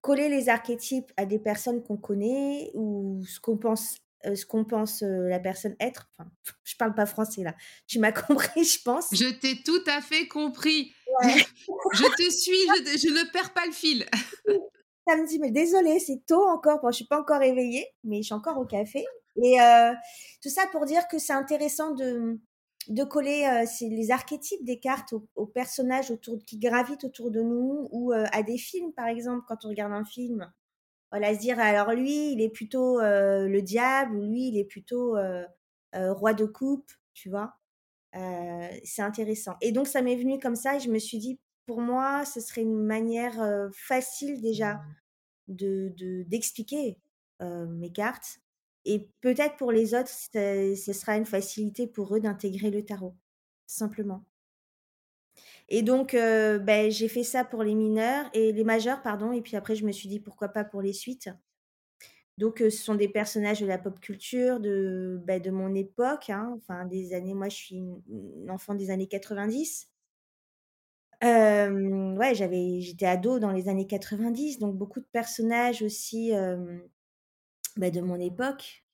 [0.00, 4.64] coller les archétypes à des personnes qu'on connaît ou ce qu'on pense euh, ce qu'on
[4.64, 6.11] pense euh, la personne être.
[6.12, 6.30] Enfin,
[6.64, 7.54] je parle pas français là.
[7.87, 9.09] Tu m'as compris, je pense.
[9.12, 10.92] Je t'ai tout à fait compris.
[11.22, 11.35] Ouais.
[11.94, 14.06] je te suis, je, je, ne perds pas le fil.
[15.09, 16.80] Ça me dit, mais désolé, c'est tôt encore.
[16.80, 19.04] Bon, je suis pas encore éveillée, mais je suis encore au café.
[19.42, 19.92] Et euh,
[20.42, 22.38] tout ça pour dire que c'est intéressant de,
[22.88, 27.88] de coller les archétypes des cartes aux, aux, personnages autour, qui gravitent autour de nous
[27.90, 30.52] ou à des films, par exemple, quand on regarde un film
[31.11, 34.64] voilà, se dire alors lui, il est plutôt euh, le diable ou lui, il est
[34.64, 35.44] plutôt euh,
[35.94, 37.55] euh, roi de coupe, tu vois?
[38.83, 39.57] c'est intéressant.
[39.61, 42.40] Et donc ça m'est venu comme ça et je me suis dit pour moi, ce
[42.40, 44.81] serait une manière facile déjà
[45.46, 45.94] de
[46.27, 46.99] d'expliquer
[47.40, 48.40] mes cartes
[48.85, 53.14] et peut-être pour les autres, ce sera une facilité pour eux d'intégrer le tarot,
[53.66, 54.25] simplement.
[55.70, 59.33] Et donc, euh, ben, j'ai fait ça pour les mineurs et les majeurs, pardon.
[59.33, 61.30] Et puis après, je me suis dit pourquoi pas pour les suites.
[62.38, 66.28] Donc, euh, ce sont des personnages de la pop culture, de, ben, de mon époque,
[66.28, 67.35] hein, enfin des années.
[67.35, 69.88] Moi, je suis une, enfant des années 90.
[71.22, 76.33] Euh, ouais, j'avais, j'étais ado dans les années 90, donc beaucoup de personnages aussi
[77.76, 78.85] ben, de mon époque.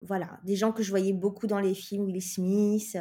[0.00, 2.96] voilà, des gens que je voyais beaucoup dans les films, Will Smith.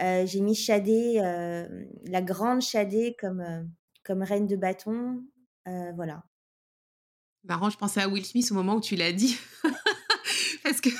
[0.00, 1.66] Euh, j'ai mis Shadé, euh,
[2.04, 3.62] la grande Shadé comme, euh,
[4.04, 5.22] comme reine de bâton.
[5.94, 6.24] voilà.
[7.44, 9.36] Marrant, je pensais à Will Smith au moment où tu l'as dit.
[10.62, 10.90] parce, que,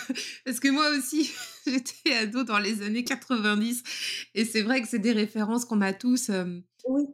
[0.45, 1.31] parce que moi aussi,
[1.67, 3.83] j'étais ado dans les années 90.
[4.35, 6.31] Et c'est vrai que c'est des références qu'on a tous.
[6.87, 7.07] oui.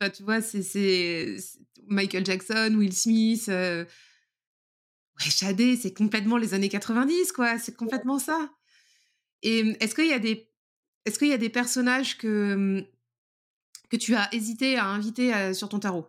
[0.00, 1.36] Enfin, tu vois, c'est
[1.88, 3.48] Michael Jackson, Will Smith.
[3.48, 3.86] Ouais,
[5.18, 7.58] Shadé, c'est complètement les années 90, quoi.
[7.58, 8.48] C'est complètement ça.
[9.42, 10.47] Et est-ce qu'il y a des
[11.08, 12.86] est-ce qu'il y a des personnages que, mmh,
[13.98, 16.06] tu as hésité à inviter euh, sur ton tarot?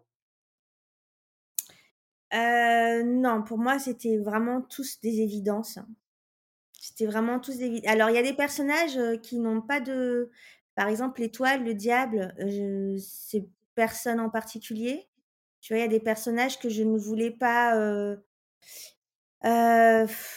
[2.33, 5.79] Euh, Non, pour moi, c'était vraiment tous des évidences.
[6.79, 7.91] C'était vraiment tous des évidences.
[7.91, 10.29] Alors, il y a des personnages euh, qui n'ont pas de.
[10.75, 12.33] Par exemple, l'étoile, le diable,
[12.99, 15.09] c'est personne en particulier.
[15.61, 17.75] Tu vois, il y a des personnages que je ne voulais pas.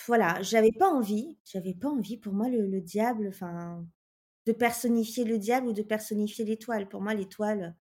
[0.06, 1.38] Voilà, j'avais pas envie.
[1.44, 2.16] J'avais pas envie.
[2.16, 3.84] Pour moi, le, le diable, enfin,
[4.46, 6.88] de personnifier le diable ou de personnifier l'étoile.
[6.88, 7.76] Pour moi, l'étoile,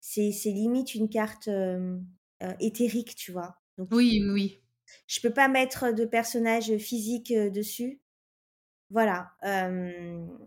[0.00, 1.98] c'est, c'est limite une carte euh,
[2.42, 3.56] euh, éthérique, tu vois.
[3.76, 4.60] Donc, oui, oui.
[5.06, 8.00] Je peux pas mettre de personnage physique euh, dessus.
[8.90, 9.32] Voilà.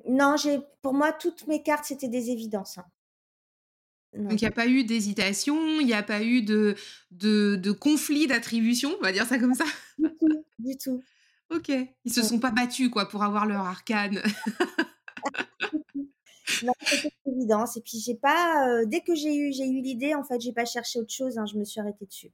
[0.08, 2.80] Non, j'ai, pour moi, toutes mes cartes, c'était des évidences.
[2.80, 2.86] Hein.
[4.14, 6.76] Donc, il n'y a pas eu d'hésitation, il n'y a pas eu de,
[7.12, 9.66] de, de conflit d'attribution, on va dire ça comme ça?
[10.00, 11.04] Du tout, du tout.
[11.52, 11.70] Ok.
[11.70, 12.26] Ils se ouais.
[12.26, 14.24] sont pas battus, quoi, pour avoir leur arcane.
[16.64, 17.78] Non, c'était évidence.
[17.78, 20.54] Et puis j'ai pas, euh, dès que j'ai eu, j'ai eu l'idée, en fait, j'ai
[20.54, 21.38] pas cherché autre chose.
[21.38, 22.32] Hein, je me suis arrêtée dessus.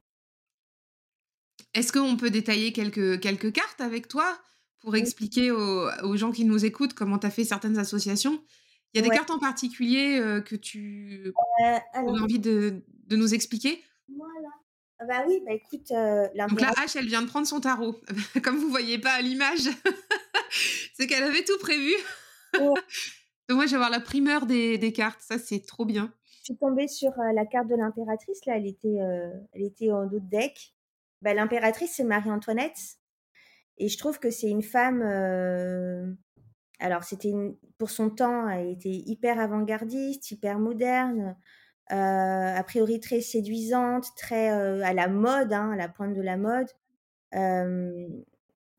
[1.74, 4.38] Est-ce qu'on peut détailler quelques quelques cartes avec toi
[4.80, 5.00] pour oui.
[5.00, 8.42] expliquer aux, aux, gens qui nous écoutent comment tu as fait certaines associations?
[8.94, 9.16] Il y a des ouais.
[9.16, 13.82] cartes en particulier euh, que tu euh, as envie de, de, nous expliquer?
[14.08, 14.48] Voilà.
[15.00, 15.88] Ah bah oui, bah écoute.
[15.90, 18.00] Donc la hache, elle vient de prendre son tarot.
[18.42, 19.68] Comme vous voyez pas à l'image,
[20.94, 21.92] c'est qu'elle avait tout prévu.
[22.54, 22.78] Donc
[23.50, 25.20] moi, je vais avoir la primeur des, des cartes.
[25.20, 26.12] Ça, c'est trop bien.
[26.40, 28.44] Je suis tombée sur euh, la carte de l'impératrice.
[28.46, 30.74] Là, elle était, euh, elle était en d'autres decks.
[31.22, 32.96] Bah, l'impératrice, c'est Marie-Antoinette.
[33.78, 35.02] Et je trouve que c'est une femme.
[35.02, 36.12] Euh...
[36.78, 37.56] Alors, c'était une...
[37.76, 41.36] pour son temps, elle était hyper avant-gardiste, hyper moderne.
[41.90, 46.68] A priori très séduisante, très à la mode, hein, à la pointe de la mode.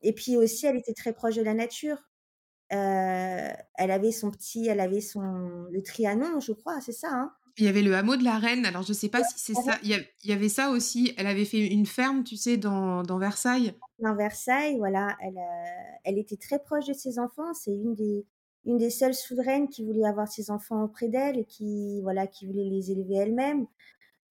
[0.02, 1.98] Et puis aussi, elle était très proche de la nature.
[2.72, 5.20] Euh, elle avait son petit, elle avait son
[5.70, 7.08] le Trianon, je crois, c'est ça.
[7.10, 7.32] Hein?
[7.58, 8.64] Il y avait le hameau de la reine.
[8.64, 9.76] Alors je sais pas ouais, si c'est ça.
[9.82, 11.12] Il y, avait ça aussi.
[11.16, 13.74] Elle avait fait une ferme, tu sais, dans, dans Versailles.
[13.98, 15.16] Dans Versailles, voilà.
[15.20, 17.52] Elle, euh, elle était très proche de ses enfants.
[17.54, 18.24] C'est une des
[18.66, 22.68] une des seules souveraines qui voulait avoir ses enfants auprès d'elle, qui voilà, qui voulait
[22.68, 23.66] les élever elle-même.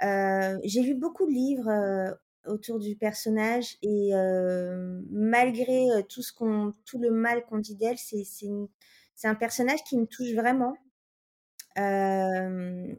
[0.04, 6.34] Heu, j'ai lu beaucoup de livres, autour du personnage et heu, malgré, heu, tout ce
[6.34, 10.76] qu'on tout le mal qu'on dit d'elle, c'est c'est un personnage qui me touche vraiment.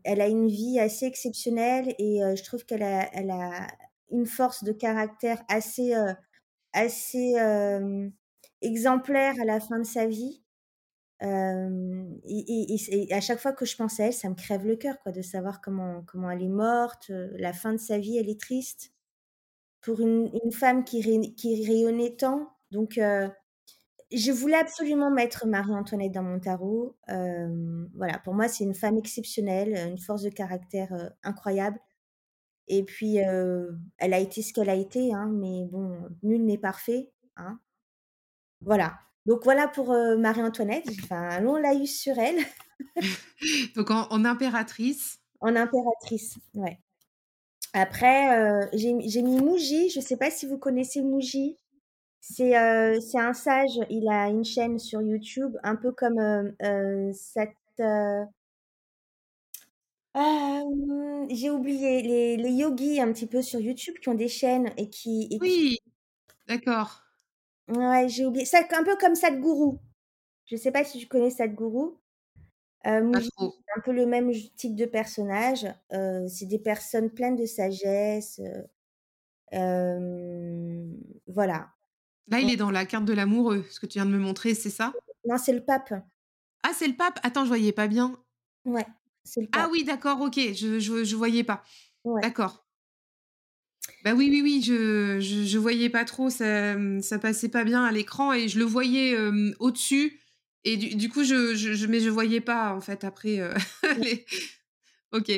[0.05, 3.67] Elle a une vie assez exceptionnelle et heu, je trouve qu'elle a elle a
[4.11, 5.95] une force de caractère assez,
[6.73, 7.35] assez,
[8.63, 10.43] exemplaire à la fin de sa vie.
[11.23, 12.77] Et
[13.09, 15.13] et à chaque fois que je pense à elle, ça me crève le cœur, quoi,
[15.13, 18.93] de savoir comment comment elle est morte, la fin de sa vie, elle est triste.
[19.83, 23.31] Pour une une femme qui ray qui rayonnait tant, donc heu,
[24.13, 26.97] je voulais absolument mettre Marie-Antoinette dans mon tarot.
[27.09, 31.79] Hem, voilà, pour moi, c'est une femme exceptionnelle, une force de caractère, heu, incroyable
[32.69, 37.11] et puis, elle a été ce qu'elle a été, hein, mais bon, nul n'est parfait,
[37.37, 37.61] hein.
[38.63, 39.89] Voilà, donc voilà pour,
[40.19, 42.39] Marie-Antoinette, j'ai fait un long laïus sur elle.
[43.77, 45.19] Donc en en impératrice.
[45.43, 46.81] En impératrice, ouais.
[47.73, 51.57] Après, heu, j'ai mis Mooji, je sais pas si vous connaissez Mooji?
[52.21, 57.13] C'est, heu, c'est un sage, il a une chaîne sur YouTube, un peu comme, heu,
[57.15, 57.51] cette,
[60.15, 64.73] hem, j'ai oublié, les les yogis un petit peu sur YouTube qui ont des chaînes
[64.77, 65.79] et qui et qui Oui,
[66.49, 67.03] d'accord.
[67.69, 69.79] ouais, j'ai oublié, c'est un peu comme Sadhguru.
[70.47, 71.99] Je sais pas si tu connais Sadhguru?
[72.85, 78.41] C'est un peu le même type de personnage, heu, c'est des personnes pleines de sagesse,
[78.41, 78.67] heu,
[79.53, 80.97] hem,
[81.29, 81.71] voilà.
[82.29, 84.55] Là, il est dans la carte de l'amoureux, ce que tu viens de me montrer,
[84.55, 85.03] c'est ça?
[85.25, 85.93] Non, c'est le pape.
[86.63, 87.19] Ah, c'est le pape?
[87.23, 88.19] Attends, je voyais pas bien.
[88.65, 88.87] Ouais,
[89.25, 91.63] c'est le Ah oui, d'accord, OK, je je je voyais pas.
[92.05, 92.25] Ouais.
[92.25, 92.67] D'accord.
[94.05, 97.85] Bah, oui, oui, oui, je je je voyais pas trop, ça, ça passait pas bien
[97.85, 99.17] à l'écran et je le voyais,
[99.59, 100.21] au-dessus
[100.65, 103.55] et du du coup, je je je mais je voyais pas, en fait, après, heu,
[103.95, 104.03] Mmh.
[104.03, 104.27] les
[105.13, 105.33] OK.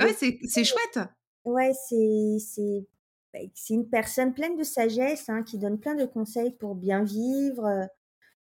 [0.00, 0.98] Ouais, Donc c'est chouette!
[1.44, 2.86] ouais, c'est c'est
[3.32, 7.04] bah, c'est une personne pleine de sagesse, hein, qui donne plein de conseils pour bien
[7.04, 7.88] vivre, heu,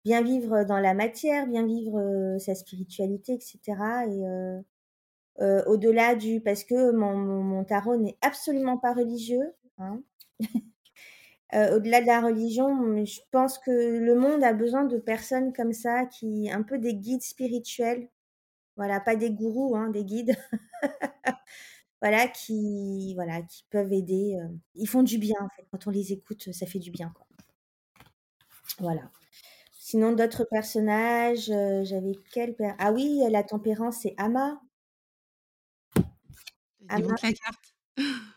[0.04, 4.22] bien vivre dans la matière, bien vivre, heu, sa spiritualité et cetera et
[5.40, 10.02] heu, au-delà du parce que mon mon mon tarot n'est absolument pas religieux, hein.
[11.54, 15.72] Heu, au-delà de la religion, je pense que le monde a besoin de personnes comme
[15.72, 18.08] ça qui un peu des guides spirituels.
[18.76, 20.36] Voilà, pas des gourous, hein, des guides.
[22.02, 25.90] Voilà, qui voilà, qui peuvent aider, heu, ils font du bien, en fait, quand on
[25.90, 27.26] les écoute, ça fait du bien, quoi.
[28.78, 29.10] Voilà.
[29.72, 34.60] Sinon d'autres personnages, heu, j'avais quel per ah oui, la tempérance, c'est Ama.
[36.80, 37.04] Il Ama.
[37.04, 37.74] manque la carte.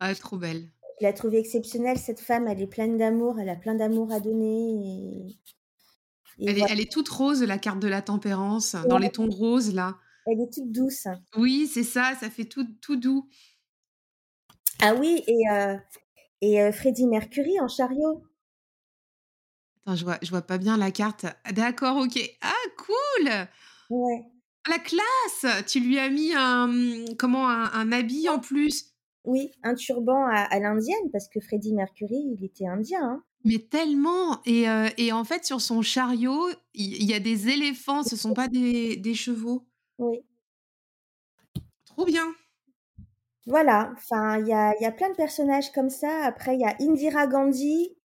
[0.00, 0.70] Ah, trop belle.
[1.00, 4.20] Je la trouve exceptionnelle cette femme, elle est pleine d'amour, elle a plein d'amour à
[4.20, 5.38] donner et
[6.40, 9.10] et Elle est voi elle est toute rose, la carte de la tempérance, dans les
[9.10, 9.96] tons roses, là.
[10.26, 11.06] Elle est toute douce.
[11.36, 13.28] Oui, c'est ça, ça fait tout tout doux.
[14.80, 15.24] Ah oui
[16.40, 18.22] et heu, Freddie Mercury en chariot.
[19.86, 21.26] Attends, je vois je vois pas bien la carte.
[21.52, 22.18] D'accord, OK.
[22.42, 23.30] Ah cool!
[23.90, 24.22] Ouais.
[24.68, 25.64] La classe!
[25.66, 27.48] Tu lui as mis un, comment?
[27.48, 28.92] Un un habit en plus.
[29.24, 33.24] Oui, un turban à à l'indienne parce que Freddie Mercury, il était indien, hein.
[33.44, 38.02] Mais tellement et heu et en fait, sur son chariot, il y a des éléphants,
[38.02, 39.68] ce sont pas des des chevaux?
[39.98, 40.24] Oui.
[41.86, 42.34] Trop bien!
[43.46, 46.24] Voilà, enfin, il y a il y a plein de personnages comme ça.
[46.24, 47.96] Après, il y a Indira Gandhi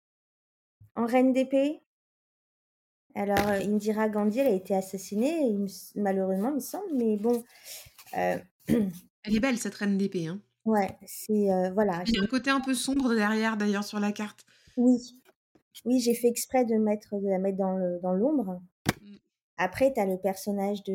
[0.95, 1.83] en reine d'épée.
[3.15, 5.55] Alors, heu, Indira Gandhi, elle a été assassinée,
[5.95, 7.43] malheureusement, il me semble, mais bon,
[8.17, 8.41] heu
[9.23, 10.41] Elle est belle cette reine d'épée, hein.
[10.65, 13.99] Ouais, c'est, heu, voilà, Il y a un côté un peu sombre derrière, d'ailleurs, sur
[13.99, 14.45] la carte.
[14.77, 15.19] Oui.
[15.85, 18.61] Oui, j'ai fait exprès de mettre de la mettre dans le dans l'ombre.
[19.01, 19.15] Mmh.
[19.57, 20.93] Après, tu as le personnage de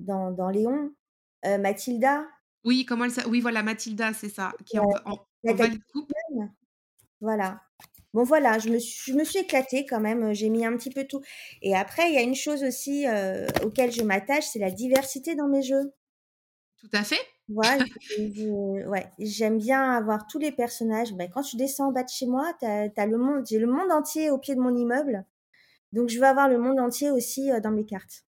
[0.00, 0.92] dans dans Léon,
[1.46, 2.24] heu, Mathilda.
[2.64, 4.88] Oui, comment elle s'a oui, voilà, Mathilda, c'est ça, qui est en
[5.44, 5.70] Ouais.
[7.20, 7.60] Voilà.
[8.14, 10.76] Bon, voilà, je me suis je me suis éclatée quand même, heu, j'ai mis un
[10.76, 11.22] petit peu tout
[11.62, 15.34] et après, il y a une chose aussi, heu, auquel je m'attache, c'est la diversité
[15.34, 15.92] dans mes jeux.
[16.76, 17.20] Tout à fait.
[17.48, 17.78] Voilà,
[18.08, 21.12] je je ouais, j'aime bien avoir tous les personnages.
[21.14, 23.44] Bah, quand tu descends en bas de chez moi, tu as tu as le monde
[23.46, 25.24] j'ai le monde entier au pied de mon immeuble,
[25.92, 28.24] donc je veux avoir le monde entier aussi, dans mes cartes.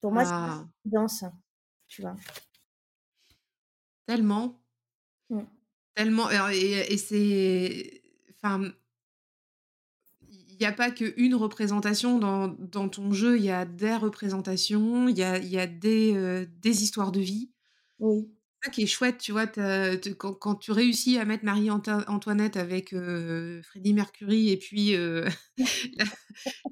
[0.00, 0.68] Pour moi, c'est Ah.
[0.86, 1.24] dense,
[1.88, 2.16] tu vois?
[4.08, 4.60] Tellement.
[5.30, 5.48] Mmh.
[5.96, 8.02] Tellement et alors et et c'est
[8.42, 8.72] enfin,
[10.28, 15.08] il y a pas qu'1 représentation dans dans ton jeu, il y a des représentations,
[15.08, 17.50] il y a il y a des, des histoires de vie.
[17.98, 18.34] Oui.
[18.64, 19.46] Ça qui est chouette, tu vois?
[19.46, 24.92] Quand quand tu réussis à mettre Marie-Anto Antoinette avec, heu, Freddie Mercury et puis,
[25.96, 26.04] la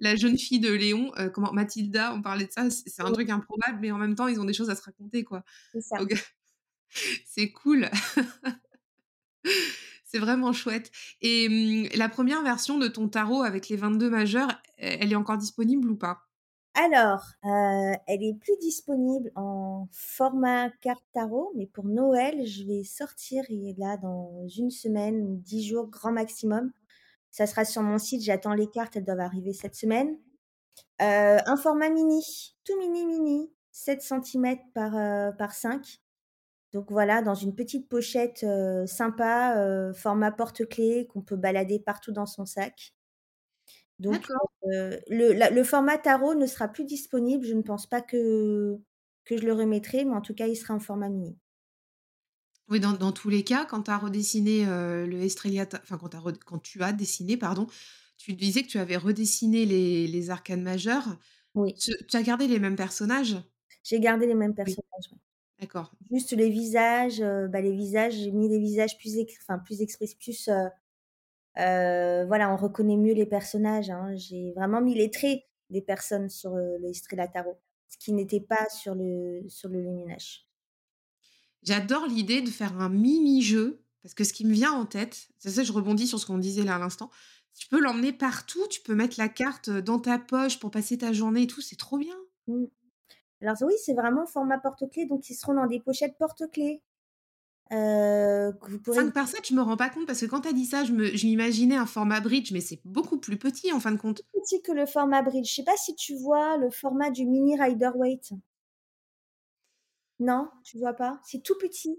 [0.00, 1.52] la jeune fille de Léon, comment?
[1.52, 3.12] Mathilda, on parlait de ça, c'est c'est un Oui.
[3.12, 5.44] truc improbable, mais en même temps, ils ont des choses à se raconter, quoi.
[5.74, 5.96] C'est ça.
[5.98, 6.12] Donc
[7.26, 7.90] C'est cool.
[10.06, 10.90] C'est vraiment chouette
[11.22, 15.16] et mmh, la 1re version de ton tarot avec les 22 majeurs, e elle est
[15.16, 16.26] encore disponible ou pas?
[16.74, 22.82] Alors, heu, elle est plus disponible en format carte tarot, mais pour Noël, je vais
[22.82, 26.72] sortir et là, dans 1 semaine, 10 jours grand maximum.
[27.30, 30.16] Ça sera sur mon site, j'attends les cartes, elles doivent arriver cette semaine.
[31.02, 36.00] Heu, un format mini, tout mini, mini, 7 centimètres par, heu, par 5.
[36.72, 38.46] Donc voilà, dans une petite pochette,
[38.86, 42.92] sympa, format porte-clés qu'on peut balader partout dans son sac.
[44.08, 44.26] Donc
[44.64, 48.78] heu, le la le format tarot ne sera plus disponible, je ne pense pas que
[49.24, 51.38] que je le remettrai, mais en tout cas, il sera en format mini.
[52.68, 55.98] Oui, dans dans tous les cas, quand tu as redessiné, heu, le Estrella Ta enfin,
[55.98, 57.66] quand tu as red quand tu as dessiné, pardon,
[58.16, 61.18] tu disais que tu avais redessiné les les arcanes majeures.
[61.54, 61.78] Oui.
[61.78, 63.36] Tu as gardé les mêmes personnages?
[63.84, 64.76] J'ai gardé les mêmes Oui.
[64.76, 65.18] personnages, ouais.
[65.60, 65.96] D'accord.
[66.12, 70.14] Juste les visages, heu, bah, les visages, j'ai mis des visages plus enfin, plus express
[70.14, 70.48] plus,
[71.58, 74.14] heu, voilà, on reconnaît mieux les personnages, hein.
[74.16, 78.40] J'ai vraiment mis les traits des personnes sur, heu, le Estrella Tarot, ce qui n'était
[78.40, 80.44] pas sur le sur le Luminache.
[81.62, 85.50] J'adore l'idée de faire un mini-jeu, parce que ce qui me vient en tête, c'est
[85.50, 87.10] ça, je rebondis sur ce qu'on disait là, à l'instant.
[87.56, 90.98] Tu peux l'emmener partout, tu peux mettre la carte, heu, dans ta poche pour passer
[90.98, 92.16] ta journée et tout, c'est trop bien!
[92.48, 92.64] Mmh.
[93.42, 96.82] Alors oui, c'est vraiment format porte-clés, donc ils seront dans des pochettes porte-clés,
[97.72, 100.42] heu, que vous pourrez 5 par 7, je me rends pas compte parce que quand
[100.42, 103.80] tu as dit ça, je m'imaginais un format bridge, mais c'est beaucoup plus petit en
[103.80, 104.22] fin de compte.
[104.32, 105.48] Plus petit que le format bridge.
[105.48, 108.32] Je sais pas si tu vois le format du mini Rider-Waite?
[110.20, 111.20] Non, tu vois pas?
[111.24, 111.98] C'est tout petit.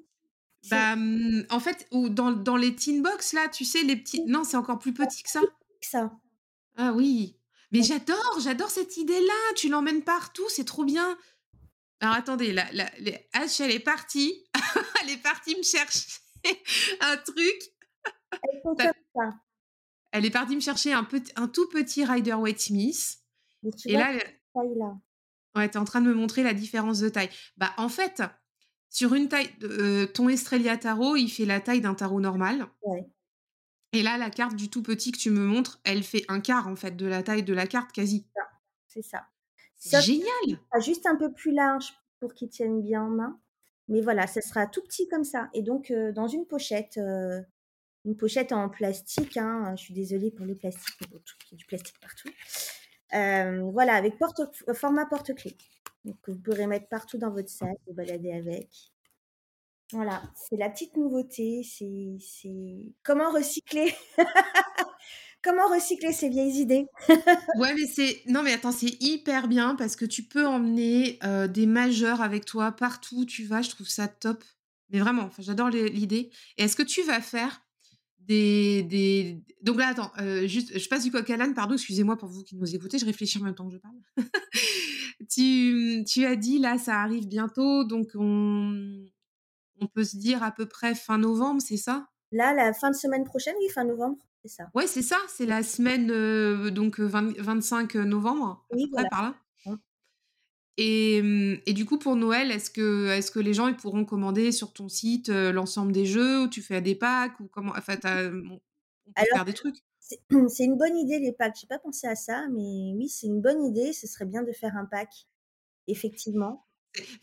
[0.69, 4.24] Bah, mmh, en fait, ou dans dans les teen box là, tu sais, les petits
[4.26, 5.41] non, c'est encore plus petit que ça?
[5.41, 5.47] que
[5.82, 6.11] ça.
[6.78, 7.38] Ah oui,
[7.71, 11.17] mais j'adore, j'adore cette idée-là, tu l'emmènes partout, c'est trop bien.
[11.99, 14.45] Alors attendez, la la les H, elle est partie,
[15.04, 16.08] elle est partie me chercher
[17.01, 17.62] un truc.
[19.16, 19.30] Ça.
[20.12, 23.18] Elle est partie me chercher un un tout petit Rider-Waite Smith
[23.64, 24.20] Mais tu et vois là,
[25.56, 27.30] ouais, en train de me montrer la différence de taille.
[27.58, 28.22] Bah, en fait,
[28.89, 32.68] sur une taille de heu, ton Estrella Tarot, il fait la taille d'un tarot normal
[32.82, 33.04] Ouais.
[33.91, 36.76] et là, la carte du tout petit que tu me montres, elle fait 1/4 en
[36.76, 38.26] fait de la taille de la carte, quasi.
[38.88, 39.26] C'est ça.
[39.76, 40.60] C'est génial!
[40.82, 43.39] juste un peu plus large pour qu'il tienne bien en main,
[43.88, 46.97] mais voilà, ça sera tout petit comme ça et donc dans une pochette,
[48.05, 51.53] une pochette en plastique, hein, je suis désolée pour le plastique, mais bon, tout il
[51.53, 52.29] y a du plastique partout.
[53.71, 55.57] Voilà, avec porte f format porte-clés,
[56.05, 58.69] donc vous pourrez mettre partout dans votre sac, vous balader avec.
[59.91, 62.17] Voilà, c'est la petite nouveauté, c'est
[63.03, 63.93] comment recycler?
[65.44, 66.86] comment recycler ses vieilles idées?
[67.56, 71.20] Ouais, mais c'est non, mais attends, c'est hyper bien parce que tu peux emmener,
[71.50, 74.44] des majeurs avec toi partout où tu vas, je trouve ça top.
[74.89, 77.62] Mais vraiment, j'adore l'idée et est-ce que tu vas faire
[78.20, 80.12] des des donc là, attends,
[80.46, 83.06] juste, je passe du coq à l'âne, pardon, excusez-moi pour vous qui nous écoutez, je
[83.06, 83.96] réfléchis en même temps que je parle.
[85.30, 89.06] Tu, tu as dit là, ça arrive bientôt, donc on
[89.80, 92.08] on peut se dire à peu près fin novembre, c'est ça?
[92.32, 94.74] Là, la fin de semaine prochaine, oui, fin novembre, c'est ça.
[94.74, 96.08] Ouais, c'est ça, c'est la semaine,
[96.72, 99.10] donc heu, vingt vingt-cinq novembre, à peu Oui, voilà.
[99.10, 99.36] par là?
[100.78, 101.18] Et
[101.68, 105.30] et du coup, pour Noël, est-ce que les gens, ils pourront commander sur ton site,
[105.30, 107.74] l'ensemble des jeux ou tu fais des packs ou comment?
[107.78, 107.96] Enfin,
[109.08, 109.78] on peut Alors, faire des trucs?
[110.50, 113.41] c'est une bonne idée les packs, j'ai pas pensé à ça, mais oui, c'est une
[113.41, 115.10] bonne idée, ce serait bien de faire un pack,
[115.88, 116.66] effectivement.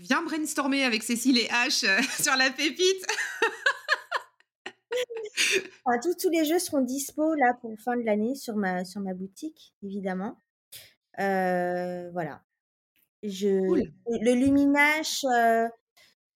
[0.01, 1.85] Viens brainstormer avec Cécile et H,
[2.23, 3.07] sur la pépite.
[5.87, 9.01] Enfin, tous tous les jeux seront dispo là pour fin de l'année sur ma sur
[9.01, 10.39] ma boutique, évidemment.
[11.21, 12.43] Heu, voilà.
[13.25, 13.93] Je Cool.
[14.09, 15.69] le Luminache, heu,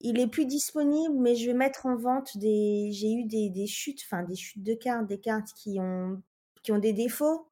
[0.00, 3.66] il est plus disponible, mais je vais mettre en vente des j'ai eu des des
[3.68, 6.22] chutes, enfin des chutes de cartes, des cartes qui ont
[6.64, 7.48] qui ont des défauts.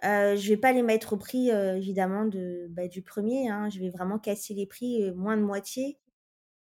[0.00, 3.68] Heu, je vais pas les mettre au prix, évidemment de, bah, du 1er, hein.
[3.70, 5.98] Je vais vraiment casser les prix, moins de moitié,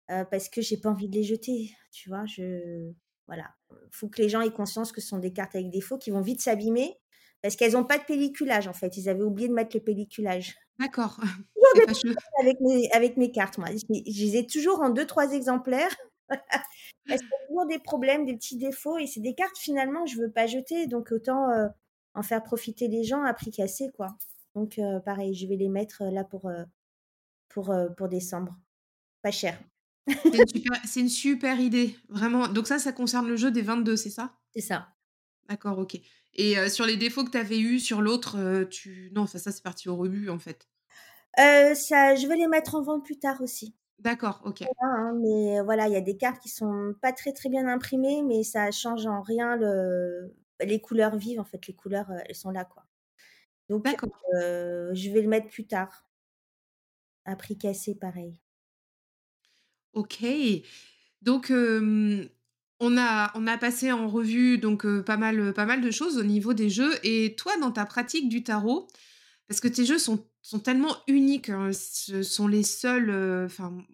[0.08, 2.26] parce que j'ai pas envie de les jeter, tu vois?
[2.28, 2.92] Je
[3.30, 3.52] voilà,
[3.92, 6.22] faut que les gens aient conscience que ce sont des cartes avec défaut qui vont
[6.22, 7.00] vite s'abîmer
[7.42, 8.98] parce qu'elles ont pas de pelliculage, en fait.
[8.98, 10.56] Ils avaient oublié de mettre le pelliculage.
[10.80, 11.20] D'accord,
[12.42, 13.68] avec mes avec mes cartes, moi.
[13.70, 15.96] Je les je les ai toujours en 2-3 exemplaires
[16.30, 20.04] parce qu'il y a toujours des problèmes, des petits défauts et c'est des cartes finalement
[20.06, 21.70] que je veux pas jeter, donc autant, heu,
[22.16, 24.10] en faire profiter les gens à prix cassé, quoi.
[24.56, 26.50] Donc heu, pareil, je vais les mettre, heu, là pour
[28.10, 28.56] décembre.
[29.22, 29.60] Pas cher.
[30.32, 32.48] C'est une super c'est une super idée, vraiment.
[32.48, 34.40] Donc ça, ça concerne le jeu des 22, c'est ça?
[34.54, 34.96] C'est ça.
[35.48, 36.00] D'accord, OK
[36.34, 39.40] et heu, sur les défauts que tu avais eu sur l'autre, heu, tu non, enfin
[39.40, 40.70] ça, c'est parti au rebut, en fait?
[41.38, 43.76] Heu, ça je vais les mettre en vente plus tard aussi.
[44.00, 44.70] D'accord, OK.
[44.82, 48.24] Hein, mais voilà, il y a des cartes qui sont pas très, très bien imprimées,
[48.24, 52.52] mais ça change en rien le les couleurs vives, en fait, les couleurs, elles sont
[52.52, 52.84] là, quoi.
[53.70, 53.96] Donc
[54.34, 56.06] je vais le mettre plus tard.
[57.24, 58.42] À prix cassé, pareil.
[59.94, 60.24] OK.
[61.22, 66.18] Donc, on a on a passé en revue donc, pas mal, pas mal de choses
[66.18, 68.88] au niveau des jeux et toi, dans ta pratique du tarot,
[69.48, 70.24] parce que tes jeux sont
[70.64, 73.50] tellement uniques, hein, ce sont les seuls,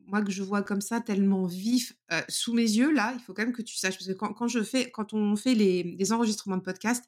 [0.05, 1.93] moi que je vois comme ça, tellement vifs,
[2.29, 4.61] sous mes yeux là, il faut quand même que tu saches, parce que quand je
[4.61, 7.03] fais quand on fait les les enregistrements de podcast,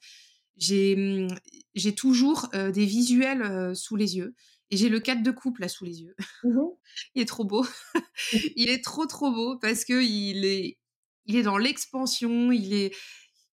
[0.58, 1.36] j'ai, mmh,
[1.76, 4.34] j'ai toujours, des visuels, sous les yeux
[4.70, 6.16] et j'ai le 4 de coupe là, sous les yeux.
[6.44, 6.70] Mmh mh.
[7.16, 7.66] Il est trop beau.
[8.56, 10.78] Il est trop, trop beau parce qu'il est
[11.26, 12.96] il est dans l'expansion, il est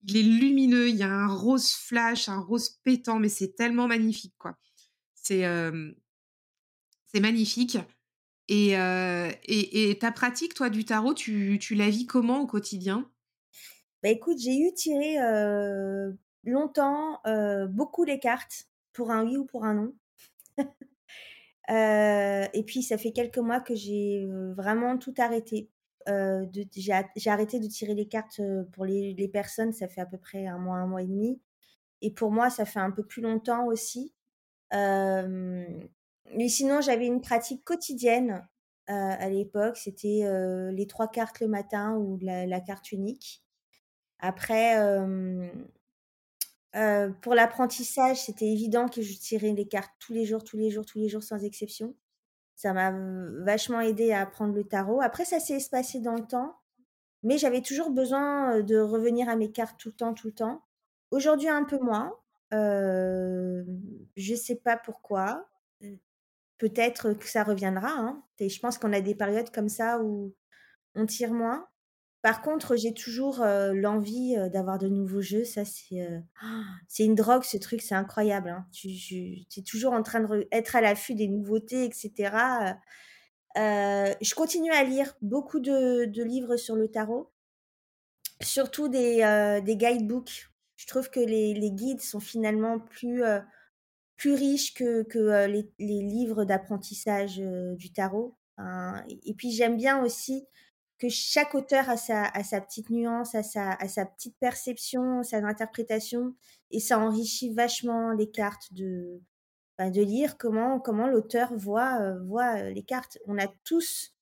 [0.07, 3.87] il est lumineux, il y a un rose flash, un rose pétant, mais c'est tellement
[3.87, 4.55] magnifique, quoi.
[5.15, 5.43] C'est,
[7.19, 7.77] magnifique
[8.47, 13.09] et et et ta pratique, toi, du tarot, tu tu la vis comment au quotidien?
[14.03, 15.15] Bah, écoute, j'ai eu tiré,
[16.43, 17.19] longtemps,
[17.69, 19.95] beaucoup les cartes pour un oui ou pour un non.
[21.69, 25.69] Heu et puis ça fait quelques mois que j'ai, heu, vraiment tout arrêté.
[26.07, 28.41] De j'ai arrêté de tirer les cartes,
[28.73, 31.41] pour les personnes, ça fait à peu près 1 mois, 1 mois et demi
[32.03, 34.13] et pour moi, ça fait un peu plus longtemps aussi.
[34.73, 38.47] Mais sinon, j'avais une pratique quotidienne,
[38.87, 40.23] à l'époque, c'était,
[40.73, 43.43] les 3 cartes le matin ou la carte unique.
[44.19, 44.77] Après,
[46.75, 50.69] heu, pour l'apprentissage, c'était évident que je tirais les cartes tous les jours, tous les
[50.71, 51.95] jours, tous les jours sans exception.
[52.55, 52.91] Ça m'a
[53.43, 55.01] vachement aidée à apprendre le tarot.
[55.01, 56.55] Après ça s'est espacé dans le temps,
[57.23, 60.63] mais j'avais toujours besoin, de revenir à mes cartes tout le temps, tout le temps.
[61.11, 62.13] Aujourd'hui, un peu moins,
[62.51, 65.47] je sais pas pourquoi.
[66.57, 68.23] Peut-être que ça reviendra, hein.
[68.39, 70.33] Et je pense qu'on a des périodes comme ça où
[70.95, 71.67] on tire moins.
[72.25, 76.23] Par contre, j'ai toujours, heu, l'envie, heu, d'avoir de nouveaux jeux, ça c'est, heu,
[76.87, 78.65] c'est une drogue ce truc, c'est incroyable, hein.
[78.73, 78.89] Tu
[79.57, 82.75] es toujours en train de re être à l'affût des nouveautés et cetera, heu
[83.59, 87.31] heu, je continue à lire beaucoup de livres sur le tarot.
[88.41, 89.21] Surtout des,
[89.65, 90.49] guidebooks.
[90.75, 93.23] Je trouve que les guides sont finalement plus,
[94.25, 95.05] riches que
[95.47, 98.35] les livres d'apprentissage, du tarot.
[98.57, 100.47] Hein et puis j'aime bien aussi
[100.97, 106.35] que chaque auteur a sa petite nuance, a sa petite perception, sa interprétation
[106.71, 109.21] et ça enrichit vachement les cartes de,
[109.77, 113.17] bah, lire comment l'auteur voit, voit, heu, les cartes.
[113.25, 114.13] On a tous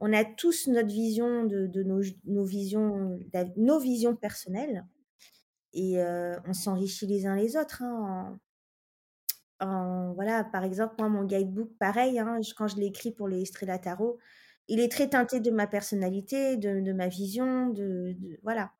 [0.00, 1.82] notre vision de
[2.24, 3.18] nos visions
[3.56, 4.86] nos visions personnelles
[5.72, 8.38] et heu, on s'enrichit les uns les autres, hein,
[9.60, 13.42] en voilà, par exemple, moi, mon guidebook, pareil, hein, quand je l'ai écrit pour les
[13.42, 14.18] Estrella Tarot,
[14.68, 18.72] il est très teinté de ma personnalité, de de ma vision, de de voilà.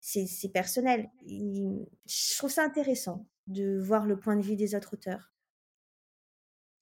[0.00, 1.10] C'est personnel.
[1.26, 5.32] Il je trouve ça intéressant de voir le point de vue des autres auteurs.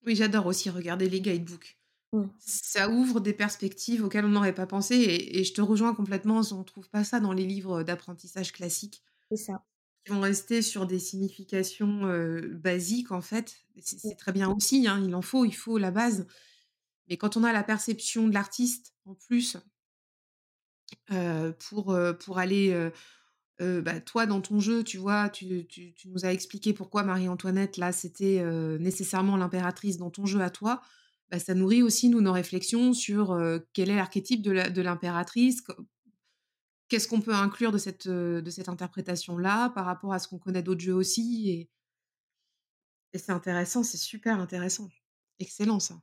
[0.06, 1.78] Oui, j'adore aussi regarder les guidebooks.
[2.12, 2.30] Mmh.
[2.38, 6.40] Ça ouvre des perspectives auxquelles on n'aurait pas pensé et et je te rejoins complètement,
[6.52, 9.64] on trouve pas ça dans les livres d'apprentissage classiques C'est ça.
[10.04, 12.00] qui vont rester sur des significations,
[12.52, 13.56] basiques, en fait.
[13.80, 14.10] C'est Mmh.
[14.10, 16.26] c'est très bien aussi, hein, il en faut, il faut la base.
[17.10, 19.58] Mais quand on a la perception de l'artiste, en plus
[21.58, 22.90] pour, pour aller,
[23.58, 25.66] bah, toi, dans ton jeu, tu vois, tu
[26.06, 28.42] nous as expliqué pourquoi Marie-Antoinette, là, c'était,
[28.78, 30.80] nécessairement l'impératrice dans ton jeu à toi.
[31.30, 33.36] Bah, ça nourrit aussi, nous, nos réflexions sur,
[33.72, 35.62] quel est l'archétype de l'impératrice,
[36.88, 40.62] qu'est-ce qu'on peut inclure de cette, de cette interprétation-là, par rapport à ce qu'on connaît
[40.62, 41.70] d'autres jeux aussi et
[43.12, 44.88] et c'est intéressant, c'est super intéressant.
[45.40, 46.00] Excellent ça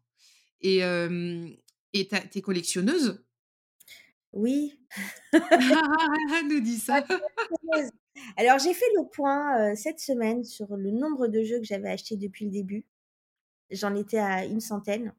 [0.62, 1.56] et hem
[1.94, 3.24] et tu as tu es collectionneuse?
[4.34, 4.80] Oui.
[5.34, 7.04] Nous dis ça.
[8.36, 12.18] Alors j'ai fait le point, cette semaine sur le nombre de jeux que j'avais achetés
[12.18, 12.86] depuis le début.
[13.72, 15.14] J'en étais à une centaine.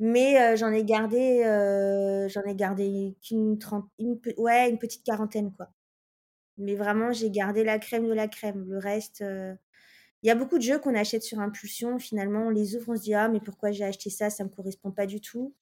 [0.00, 1.42] Mais j'en ai gardé,
[2.30, 5.70] j'en ai gardé qu'une trent une ouais, une petite quarantaine, quoi.
[6.56, 8.64] Mais vraiment, j'ai gardé la crème de la crème.
[8.68, 9.24] Le reste,
[10.22, 12.96] il y a beaucoup de jeux qu'on achète sur impulsion, finalement, on les ouvre, on
[12.96, 14.30] se dit: «Ah mais pourquoi j'ai acheté ça?
[14.30, 15.54] Ça me correspond pas du tout».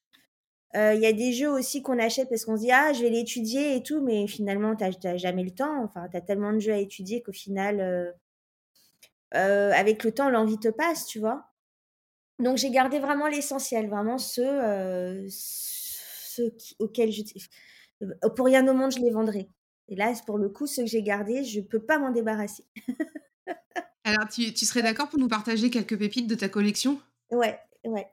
[0.76, 3.02] Heu, il y a des jeux aussi qu'on achète parce qu'on se dit: «Ah, je
[3.02, 5.82] vais l'étudier et tout», mais finalement, tu as j tu as jamais le temps.
[5.84, 8.12] Enfin, tu as tellement de jeux à étudier qu'au final, heu
[9.34, 11.44] heu, avec le temps, l'envie te passe, tu vois?
[12.40, 17.22] Donc j'ai gardé vraiment l'essentiel, vraiment ceux, ceux auxquels je
[18.36, 19.48] pour rien au monde, je les vendrais.
[19.88, 22.64] Et là, pour le coup, ceux que j'ai gardés, je peux pas m'en débarrasser.
[24.07, 27.00] Alors tu tu serais d'accord pour nous partager quelques pépites de ta collection?
[27.32, 28.07] Ouais, ouais.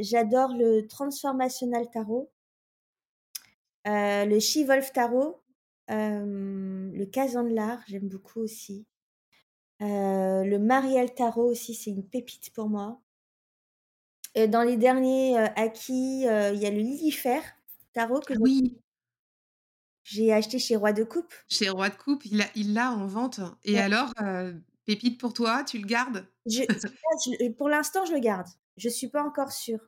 [0.00, 2.30] j'adore le Transformational Tarot,
[3.84, 5.42] le She-Wolf Tarot,
[5.88, 8.86] le Kazan de l'art, j'aime beaucoup aussi.
[9.80, 13.00] le Mariel Tarot aussi, c'est une pépite pour moi.
[14.36, 17.40] Et dans les derniers acquis, il y a le Lilifer
[17.92, 18.78] Tarot que oui.
[20.04, 21.32] J'ai acheté chez Roi de Coupe.
[21.48, 23.40] Chez Roi de Coupe, il l'a il en vente.
[23.64, 24.12] Et alors,
[24.84, 26.26] pépite pour toi, tu le gardes?
[26.46, 28.48] Je, Pour l'instant, je le garde.
[28.76, 29.80] Je suis pas encore sûre.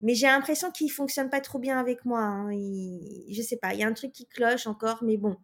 [0.00, 2.20] Mais j'ai l'impression qu'il fonctionne pas trop bien avec moi.
[2.20, 2.50] Hein.
[2.50, 5.36] je sais pas, il y a un truc qui cloche encore, mais bon,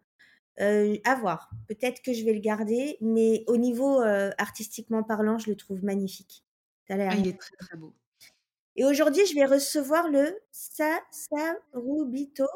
[0.59, 1.49] euh, à voir.
[1.67, 4.01] Peut-être que je vais le garder, mais au niveau
[4.37, 6.43] artistiquement parlant, je le trouve magnifique.
[6.89, 7.93] Ah, il est très très beau.
[8.75, 12.47] Et aujourd'hui, je vais recevoir le Sasarubito.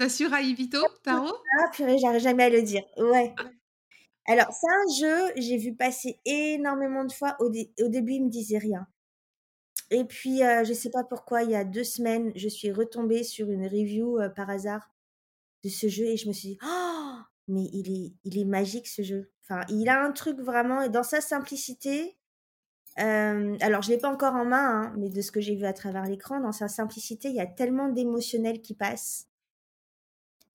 [0.00, 2.82] Sasurahibito Tarot Ah, purée, j'arrive jamais à le dire.
[2.96, 3.34] Ouais.
[4.26, 7.36] Alors, c'est un jeu, j'ai vu passer énormément de fois.
[7.40, 8.86] Au, au début, il me disait rien.
[9.90, 13.22] Et puis, je ne sais pas pourquoi, il y a deux semaines, je suis retombée
[13.22, 14.90] sur une review par hasard
[15.62, 17.14] de ce jeu et je me suis dit, oh,
[17.48, 19.30] mais il est, il est magique ce jeu.
[19.42, 22.16] Enfin, il a un truc vraiment, et dans sa simplicité,
[22.96, 25.66] alors je ne l'ai pas encore en main, hein, mais de ce que j'ai vu
[25.66, 29.28] à travers l'écran, dans sa simplicité, il y a tellement d'émotionnel qui passe.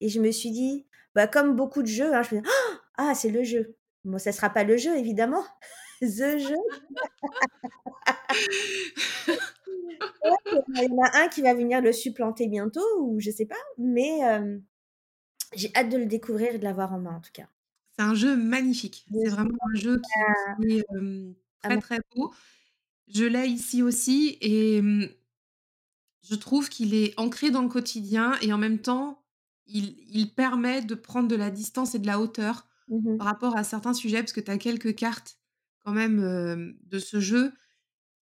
[0.00, 2.76] Et je me suis dit, bah, comme beaucoup de jeux, hein, je me dis, oh,
[2.96, 3.76] ah, c'est le jeu.
[4.04, 5.44] Bon, ça ne sera pas le jeu, évidemment.
[6.00, 6.56] The jeu.
[10.24, 13.60] il y en a un qui va venir le supplanter bientôt, ou je sais pas,
[13.76, 14.20] mais
[15.54, 17.48] j'ai hâte de le découvrir et de l'avoir en main en tout cas.
[17.98, 19.06] C'est un jeu magnifique.
[19.12, 20.00] C'est vraiment un jeu
[20.62, 20.84] qui, est
[21.62, 22.32] ah très très beau.
[23.08, 24.80] Je l'ai ici aussi et
[26.22, 29.19] je trouve qu'il est ancré dans le quotidien et en même temps,
[29.72, 33.56] il, il permet de prendre de la distance et de la hauteur mmh par rapport
[33.56, 35.38] à certains sujets, parce que tu as quelques cartes
[35.84, 37.52] quand même de ce jeu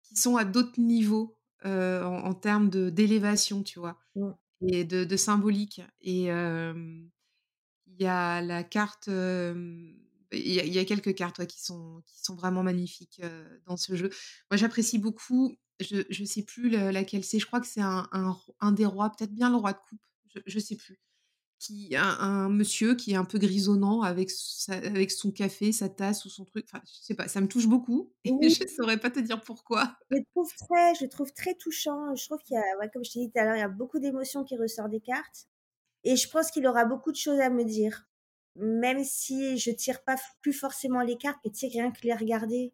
[0.01, 4.29] qui sont à d'autres niveaux en, termes d'élévation, tu vois, mmh.
[4.69, 5.81] et de, symbolique.
[5.99, 7.09] Et il
[7.99, 9.93] y a la carte, il
[10.31, 13.21] y, a quelques cartes qui, sont, qui sont vraiment magnifiques
[13.65, 14.09] dans ce jeu.
[14.49, 18.07] Moi, j'apprécie beaucoup, je ne sais plus laquelle c'est, je crois que c'est un,
[18.59, 20.01] un, des rois, peut-être bien le roi de coupe,
[20.45, 20.99] je ne sais plus
[21.65, 24.29] qui un, un, monsieur qui est un peu grisonnant avec
[24.69, 26.65] avec son café, sa tasse ou son truc.
[26.69, 29.41] Enfin, je sais pas, ça me touche beaucoup et je ne saurais pas te dire
[29.41, 29.95] pourquoi.
[30.11, 32.15] Je trouve très, je trouve très touchant.
[32.15, 33.67] Je trouve qu'il y a, comme je t'ai dit tout à l'heure, il y a
[33.67, 35.47] beaucoup d'émotions qui ressortent des cartes
[36.03, 38.07] et je pense qu'il aura beaucoup de choses à me dire.
[38.55, 42.13] Même si je tire pas plus forcément les cartes, mais tu sais, rien que les
[42.13, 42.73] regarder,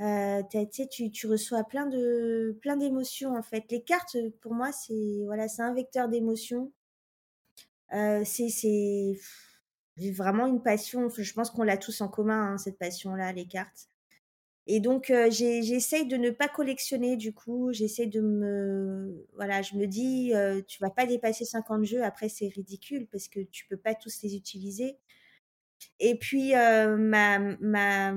[0.00, 0.42] euh,
[0.90, 3.64] tu, tu reçois plein de plein d'émotions en fait.
[3.70, 6.72] Les cartes, pour moi, c'est voilà, c'est un vecteur d'émotions
[7.90, 9.18] c'est
[10.12, 11.08] vraiment une passion.
[11.08, 13.88] Je pense qu'on l'a tous en commun, hein, cette passion-là, les cartes.
[14.66, 17.72] Et donc, j'essaye de ne pas collectionner, du coup.
[17.72, 19.26] J'essaie de me.
[19.34, 20.32] Voilà, je me dis,
[20.68, 22.04] tu vas pas dépasser 50 jeux.
[22.04, 24.96] Après, c'est ridicule parce que tu peux pas tous les utiliser.
[25.98, 28.14] Et puis, ma, ma,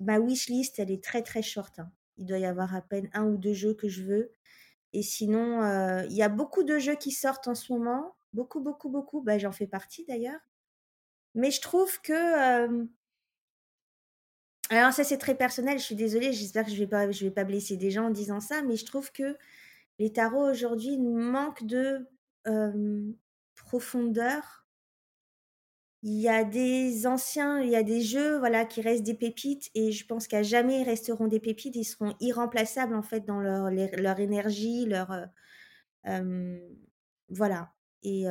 [0.00, 1.78] ma wishlist, elle est très, très short.
[1.78, 1.92] Hein.
[2.18, 4.32] Il doit y avoir à peine un ou deux jeux que je veux.
[4.92, 5.62] Et sinon,
[6.04, 8.16] il y a beaucoup de jeux qui sortent en ce moment.
[8.32, 9.20] Beaucoup, beaucoup, beaucoup.
[9.22, 10.40] Bah, j'en fais partie d'ailleurs.
[11.34, 12.88] Mais je trouve que.
[14.70, 15.78] Alors, ça, c'est très personnel.
[15.78, 16.32] Je suis désolée.
[16.32, 18.62] J'espère que je ne vais, pas, vais pas blesser des gens en disant ça.
[18.62, 19.36] Mais je trouve que
[19.98, 22.08] les tarots aujourd'hui manquent de
[23.54, 24.66] profondeur.
[26.02, 29.70] Il y a des anciens, il y a des jeux voilà, qui restent des pépites
[29.74, 31.76] et je pense qu'à jamais ils resteront des pépites.
[31.76, 35.14] Ils seront irremplaçables en fait dans leur, leur énergie, leur.
[37.28, 37.72] voilà.
[38.02, 38.24] Et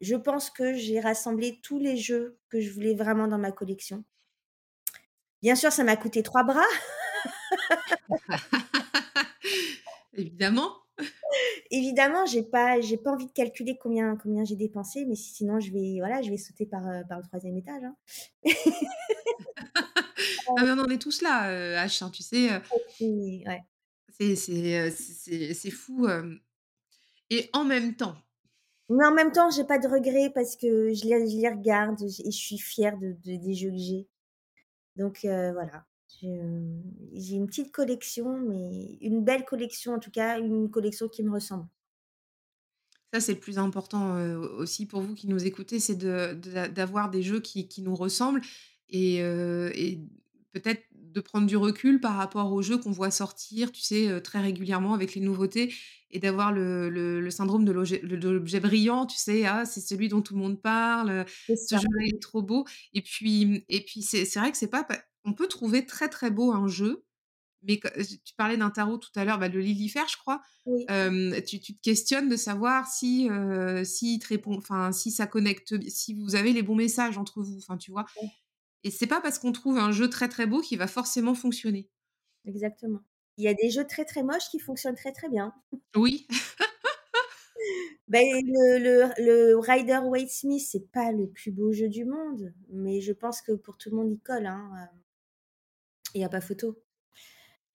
[0.00, 4.04] je pense que j'ai rassemblé tous les jeux que je voulais vraiment dans ma collection.
[5.42, 6.64] Bien sûr, ça m'a coûté trois bras.
[10.14, 10.72] Évidemment.
[11.70, 15.70] Évidemment, j'ai pas, j'ai pas envie de calculer combien, combien j'ai dépensé, mais sinon je
[15.72, 17.82] vais, voilà, je vais sauter par, par le troisième étage.
[17.84, 17.96] Hein.
[19.76, 22.50] ah, on en est tous là, H, hein, tu sais.
[23.00, 23.62] Ouais.
[24.18, 26.08] C'est fou.
[27.28, 28.16] Et en même temps,
[28.88, 32.36] mais en même temps, j'ai pas de regrets parce que je les, regarde et je
[32.36, 34.06] suis fière de, des jeux que j'ai.
[34.96, 35.84] Donc euh, voilà,
[36.20, 41.32] j'ai une petite collection, mais une belle collection en tout cas, une collection qui me
[41.32, 41.66] ressemble.
[43.12, 47.16] Ça, c'est le plus important euh, aussi pour vous qui nous écoutez, c'est d'avoir de,
[47.16, 48.42] des jeux qui, nous ressemblent
[48.88, 50.00] et, euh, et
[50.52, 50.82] peut-être
[51.16, 54.92] de prendre du recul par rapport aux jeux qu'on voit sortir, tu sais, très régulièrement
[54.92, 55.74] avec les nouveautés
[56.10, 60.34] et d'avoir le, le, syndrome de l'objet brillant, tu sais, ah, c'est celui dont tout
[60.34, 62.66] le monde parle, ce jeu-là est trop beau.
[62.92, 64.86] Et puis, et puis c'est vrai que c'est pas.
[65.24, 67.04] On peut trouver très très beau un jeu,
[67.62, 70.42] Mais que tu parlais d'un tarot tout à l'heure, bah, le Lilifer, je crois.
[70.66, 70.84] Oui.
[71.46, 73.28] Tu tu te questionnes de savoir si,
[73.84, 74.60] s'il te répond
[74.92, 78.04] si ça connecte si vous avez les bons messages entre vous, enfin, tu vois?
[78.84, 81.88] Et c'est pas parce qu'on trouve un jeu très, très beau qu'il va forcément fonctionner.
[82.44, 83.00] Exactement.
[83.38, 85.54] Il y a des jeux très, très moches qui fonctionnent très, très bien.
[85.94, 86.26] Oui.
[88.08, 93.12] Beh, le le le Rider-Waite-Smith, c'est pas le plus beau jeu du monde, mais je
[93.12, 94.98] pense que pour tout le monde, il colle, hein, heu
[96.14, 96.76] il y a pas photo.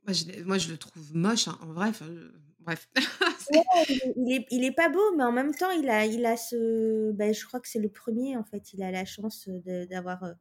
[0.05, 2.07] Moi, je moi, je le trouve moche, hein, en vrai, enfin,
[2.59, 2.89] bref.
[3.49, 3.63] Ouais,
[4.15, 7.11] il est il est pas beau, mais en même temps, il a il a ce
[7.11, 8.73] bah, je crois que c'est le 1er, en fait.
[8.73, 9.49] Il a la chance,
[9.89, 10.33] d'avoir, heu,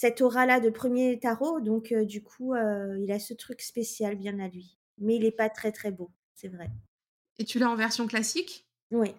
[0.00, 4.16] cette aura-là de 1er tarot, donc heu, du coup, heu, il a ce truc spécial
[4.16, 4.78] bien à lui.
[4.96, 6.70] Mais il est pas très, très beau, c'est vrai.
[7.38, 8.66] Et tu l'as en version classique?
[8.90, 9.14] Oui.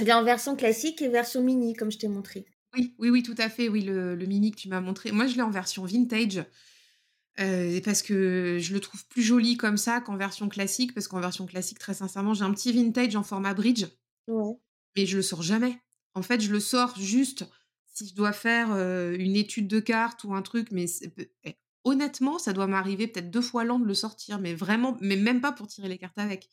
[0.00, 2.46] Il est en version classique et version mini, comme je t'ai montré.
[2.74, 5.12] Oui, oui, oui, tout à fait, oui, le le mini que tu m'as montré.
[5.12, 6.44] Moi, je l'ai en version vintage,
[7.40, 11.20] heu, parce que je le trouve plus joli comme ça qu'en version classique, parce qu'en
[11.20, 13.86] version classique, très sincèrement, j'ai un petit vintage en format bridge
[14.28, 14.56] Ouais.
[14.96, 15.78] mais je le sors jamais.
[16.14, 17.44] En fait, je le sors juste
[17.96, 20.86] si je dois faire, une étude de cartes ou un truc, mais
[21.44, 25.16] eh, honnêtement, ça doit m'arriver peut-être 2 fois l'an de le sortir, mais vraiment mais
[25.16, 26.50] même pas pour tirer les cartes avec.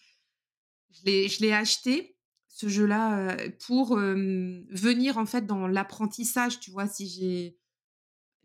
[0.92, 2.18] Je l'ai acheté,
[2.48, 3.36] ce jeu-là,
[3.66, 6.88] pour, venir, en fait, dans l'apprentissage, tu vois?
[6.88, 7.58] Si j'ai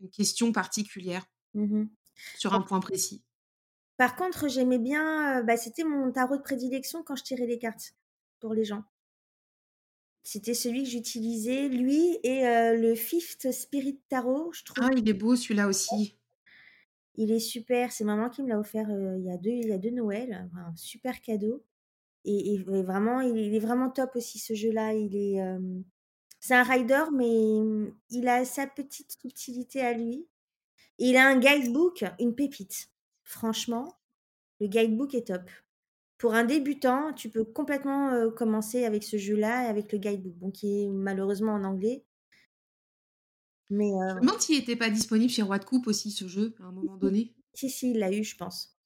[0.01, 1.89] une question particulière Mmh mh.
[2.35, 3.23] sur un point précis.
[3.97, 7.93] par contre, j'aimais bien, bah, c'était mon tarot de prédilection quand je tirais les cartes,
[8.39, 8.83] pour les gens.
[10.31, 15.09] C'était celui que j'utilisais, lui et heu, le Fifth Spirit Tarot, je trouve Ah, il
[15.09, 16.15] est beau celui-là aussi.
[17.15, 19.67] il est super, c'est maman qui me l'a offert, heu, il y a 2 il
[19.67, 21.63] y a 2 Noëls, un super cadeau
[22.25, 24.93] et vraiment, il est il est vraiment top aussi ce jeu-là.
[24.93, 25.39] Il est,
[26.39, 27.59] c'est un rider, mais
[28.09, 30.27] il a sa petite subtilité à lui.
[30.99, 32.89] Il a un guidebook, une pépite.
[33.23, 33.95] Franchement,
[34.61, 35.49] le guidebook est top.
[36.19, 40.33] Pour un débutant, tu peux complètement, heu, commencer avec ce jeu-là et avec le guidebook,
[40.35, 42.03] bon qui est malheureusement en anglais.
[43.69, 46.27] Mais Je me heu demande s'il était pas disponible chez Roi de coupe aussi ce
[46.27, 47.33] jeu, à un moment donné.
[47.53, 48.77] Si, si, il l'a eu, je pense.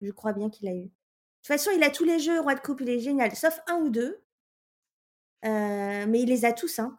[0.00, 0.82] Je crois bien qu'il l'a eu.
[0.84, 3.60] De toute façon, il a tous les jeux Roi de coupe, il est génial, sauf
[3.66, 4.22] 1 ou 2.
[5.44, 6.98] Heu, mais il les a tous, hein.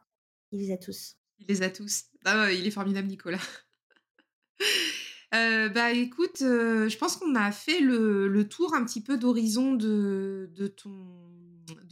[0.52, 1.18] Il les a tous.
[1.40, 2.06] Il les a tous.
[2.26, 3.40] Ah ouais, il est formidable Nicolas.
[5.34, 9.74] Heu, bah, écoute, heu, je pense qu'on a fait le tour un petit peu d'horizon
[9.76, 10.50] de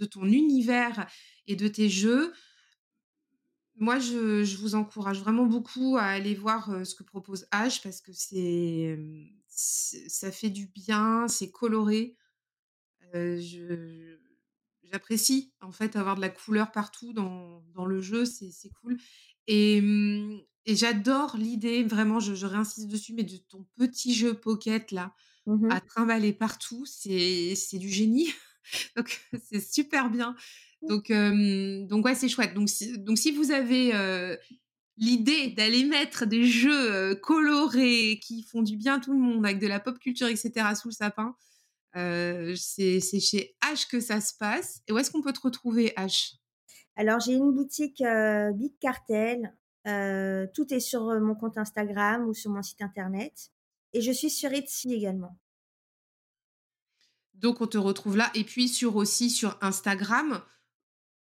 [0.10, 1.08] ton univers
[1.48, 2.34] et de tes jeux.
[3.80, 8.02] Moi, je vous encourage vraiment beaucoup à aller voir, heu, ce que propose H parce
[8.02, 8.98] que c'est,
[9.48, 12.18] ça fait du bien, c'est coloré.
[14.92, 18.98] J'apprécie, en fait, avoir de la couleur partout dans le jeu, c'est cool
[19.48, 19.82] et
[20.68, 25.16] et j'adore l'idée, vraiment, je je réinsiste dessus, mais de ton petit jeu pocket là,
[25.46, 25.78] Mmh mh.
[25.78, 28.30] à trimballer partout, c'est du génie.
[28.98, 30.36] Donc c'est super bien.
[30.88, 32.54] Donc hem, donc ouais, c'est chouette.
[32.56, 33.94] Donc si donc si vous avez,
[34.98, 39.60] l'idée d'aller mettre des jeux, colorés qui font du bien à tout le monde, avec
[39.60, 41.36] de la pop culture et cetera sous le sapin,
[41.98, 45.94] heu, c'est chez H que ça se passe et où est-ce qu'on peut te retrouver,
[45.98, 46.36] H?
[46.98, 48.04] Alors j'ai une boutique,
[48.56, 49.56] Big Cartel,
[49.88, 53.52] heu, tout est sur, heu, mon compte Instagram ou sur mon site internet
[53.94, 55.38] et je suis sur Etsy également.
[57.34, 60.42] Donc on te retrouve là et puis sur aussi sur Instagram,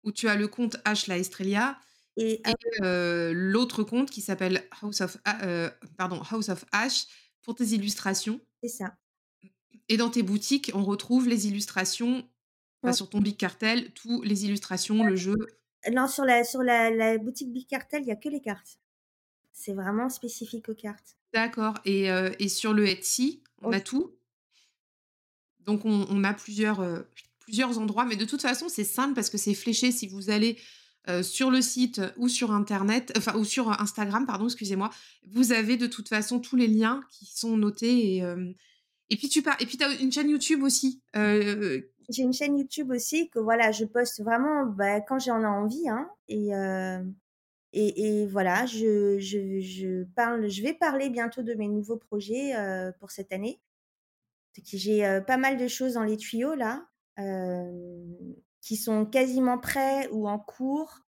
[0.04, 1.78] où tu as le compte H La Estrella
[2.16, 2.46] Et
[2.82, 7.06] heu, l'autre compte qui s'appelle House of A heu, pardon, House of H
[7.42, 8.96] pour tes illustrations C'est ça.
[9.88, 12.28] et dans tes boutiques, on retrouve les illustrations,
[12.82, 12.94] Ouais.
[12.94, 15.34] sur ton Big Cartel, tous les illustrations, le jeu.
[15.92, 18.78] Non, sur la sur la la boutique Big Cartel, il y a que les cartes.
[19.52, 21.16] C'est vraiment spécifique aux cartes.
[21.32, 24.12] D'accord et heu et sur le Etsy, on a tout?
[25.60, 27.06] Donc on on a plusieurs, heu,
[27.40, 29.90] plusieurs endroits, mais de toute façon, c'est simple parce que c'est fléché.
[29.90, 30.58] Si vous allez,
[31.08, 34.90] heu, sur le site ou sur internet, enfin ou sur Instagram, pardon, excusez-moi,
[35.26, 38.22] vous avez de toute façon tous les liens qui sont notés et
[39.10, 41.02] et puis tu par et puis tu as une chaîne YouTube aussi,
[42.10, 45.88] J'ai une chaîne YouTube aussi que voilà, je poste vraiment, bah, quand j'en ai envie,
[45.88, 47.04] hein et heu
[47.74, 52.54] et et voilà, je je je parle je vais parler bientôt de mes nouveaux projets,
[52.56, 53.60] heu, pour cette année.
[54.64, 56.86] J'ai, heu, pas mal de choses dans les tuyaux là,
[58.60, 61.00] qui sont quasiment prêts ou en cours.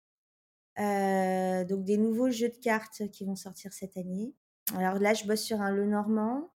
[0.77, 4.33] Donc des nouveaux jeux de cartes qui vont sortir cette année.
[4.75, 6.51] Alors là, je bosse sur un Lenormand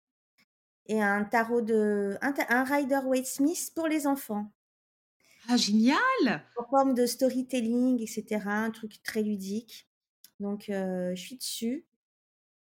[0.89, 4.51] et un tarot de un un Rider-Waite-Smith pour les enfants.
[5.49, 6.43] Ah génial!
[6.57, 9.89] En forme de storytelling et cetera, un truc très ludique.
[10.41, 11.87] Donc heu, je suis dessus.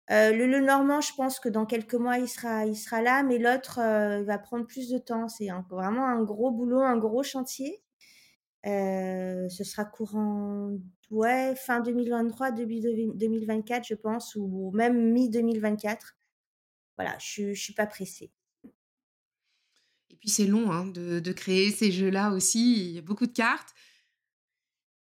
[0.08, 3.78] le, normand, je pense que dans quelques mois, il sera, il sera là, mais l'autre,
[3.80, 5.28] il va prendre plus de temps.
[5.28, 7.82] C'est vraiment un gros boulot, un gros chantier.
[8.64, 10.72] ce sera courant,
[11.10, 16.16] ouais, fin 2023, début 2024, je pense, ou même mi-2024.
[16.96, 18.32] Voilà, je ne suis pas pressée.
[20.10, 22.88] Et puis c'est long hein, de, de, créer ces jeux-là aussi.
[22.88, 23.74] Il y a beaucoup de cartes.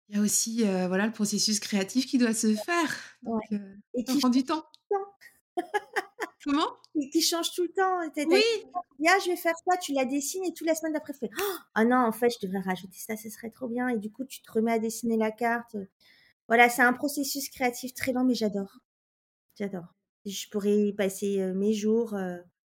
[0.10, 2.96] Il y a aussi voilà, le processus créatif qui doit se faire.
[3.22, 3.42] Donc,
[3.94, 4.66] Et qui prend du temps.
[6.44, 6.68] Comment?
[7.14, 8.00] Qui, change tout le temps.
[8.28, 8.44] Oui.
[9.00, 11.30] Je vais faire ça, tu la dessines et toute la semaine d'après, fais
[11.74, 13.88] Ah non, en fait, je devrais rajouter ça, ce serait trop bien.
[13.88, 15.78] Et du coup, tu te remets à dessiner la carte.
[16.48, 18.80] Voilà, c'est un processus créatif très lent, mais j'adore.
[19.56, 19.96] J'adore.
[20.30, 22.16] Je pourrais passer mes jours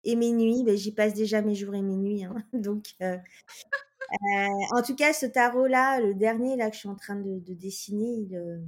[0.04, 0.62] et mes nuits.
[0.64, 2.24] Ben, J'y passe déjà mes jours et mes nuits.
[2.24, 2.34] Hein.
[2.52, 7.54] Donc, en tout cas, ce tarot-là, le dernier là, que je suis en train de,
[7.54, 8.62] dessiner, il,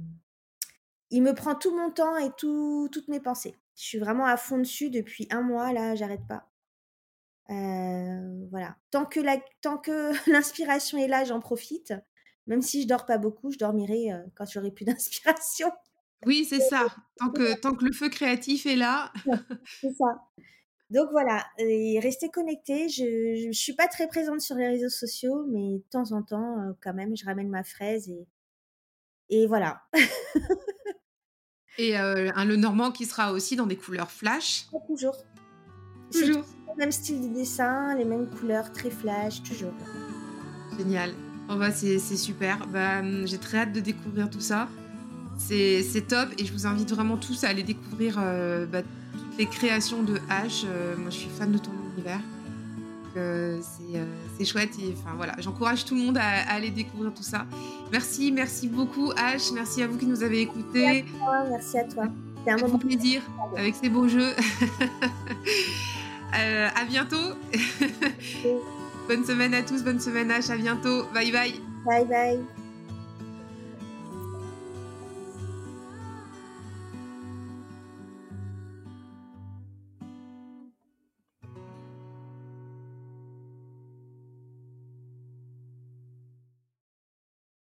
[1.11, 3.55] il, me prend tout mon temps et tout, toutes mes pensées.
[3.75, 6.47] Je suis vraiment à fond dessus depuis un mois, là, j'arrête pas.
[7.47, 8.77] voilà.
[8.91, 11.93] Tant que, la, tant que l'inspiration est là, j'en profite.
[12.47, 15.71] Même si je dors pas beaucoup, je dormirai quand j'aurai plus d'inspiration.
[16.25, 16.87] Oui, c'est ça.
[17.17, 19.11] Tant que, tant que le feu créatif est là.
[19.81, 20.21] c'est ça.
[20.91, 22.89] Donc voilà, et restez connectés.
[22.89, 26.75] Je ne suis pas très présente sur les réseaux sociaux, mais de temps en temps,
[26.81, 28.27] quand même, je ramène ma fraise et,
[29.29, 29.81] et voilà.
[31.79, 34.67] et un le normand qui sera aussi dans des couleurs flash.
[34.87, 35.17] toujours.
[36.11, 36.45] Toujours.
[36.67, 39.73] Le même style de dessin, les mêmes couleurs, très flash, toujours.
[40.77, 41.13] Génial.
[41.49, 42.67] Oh bah c'est super.
[42.67, 44.67] Bah, hum, J'ai très hâte de découvrir tout ça.
[45.37, 48.15] C'est top et je vous invite vraiment tous à aller découvrir
[48.71, 50.65] bah, toutes les créations de H.
[50.65, 52.21] Euh, moi, je suis fan de ton univers.
[53.17, 53.61] Euh,
[54.37, 57.45] c'est chouette et enfin voilà, j'encourage tout le monde à, aller découvrir tout ça.
[57.89, 61.05] Merci, merci beaucoup H, merci à vous qui nous avez écoutés.
[61.49, 62.07] Merci à toi.
[62.43, 63.21] C'est un moment plaisir
[63.55, 64.31] avec ces beaux jeux.
[66.37, 67.15] euh, à bientôt.
[69.07, 71.05] bonne semaine à tous, bonne semaine H, à bientôt.
[71.13, 71.53] Bye bye.
[71.85, 72.64] Bye bye.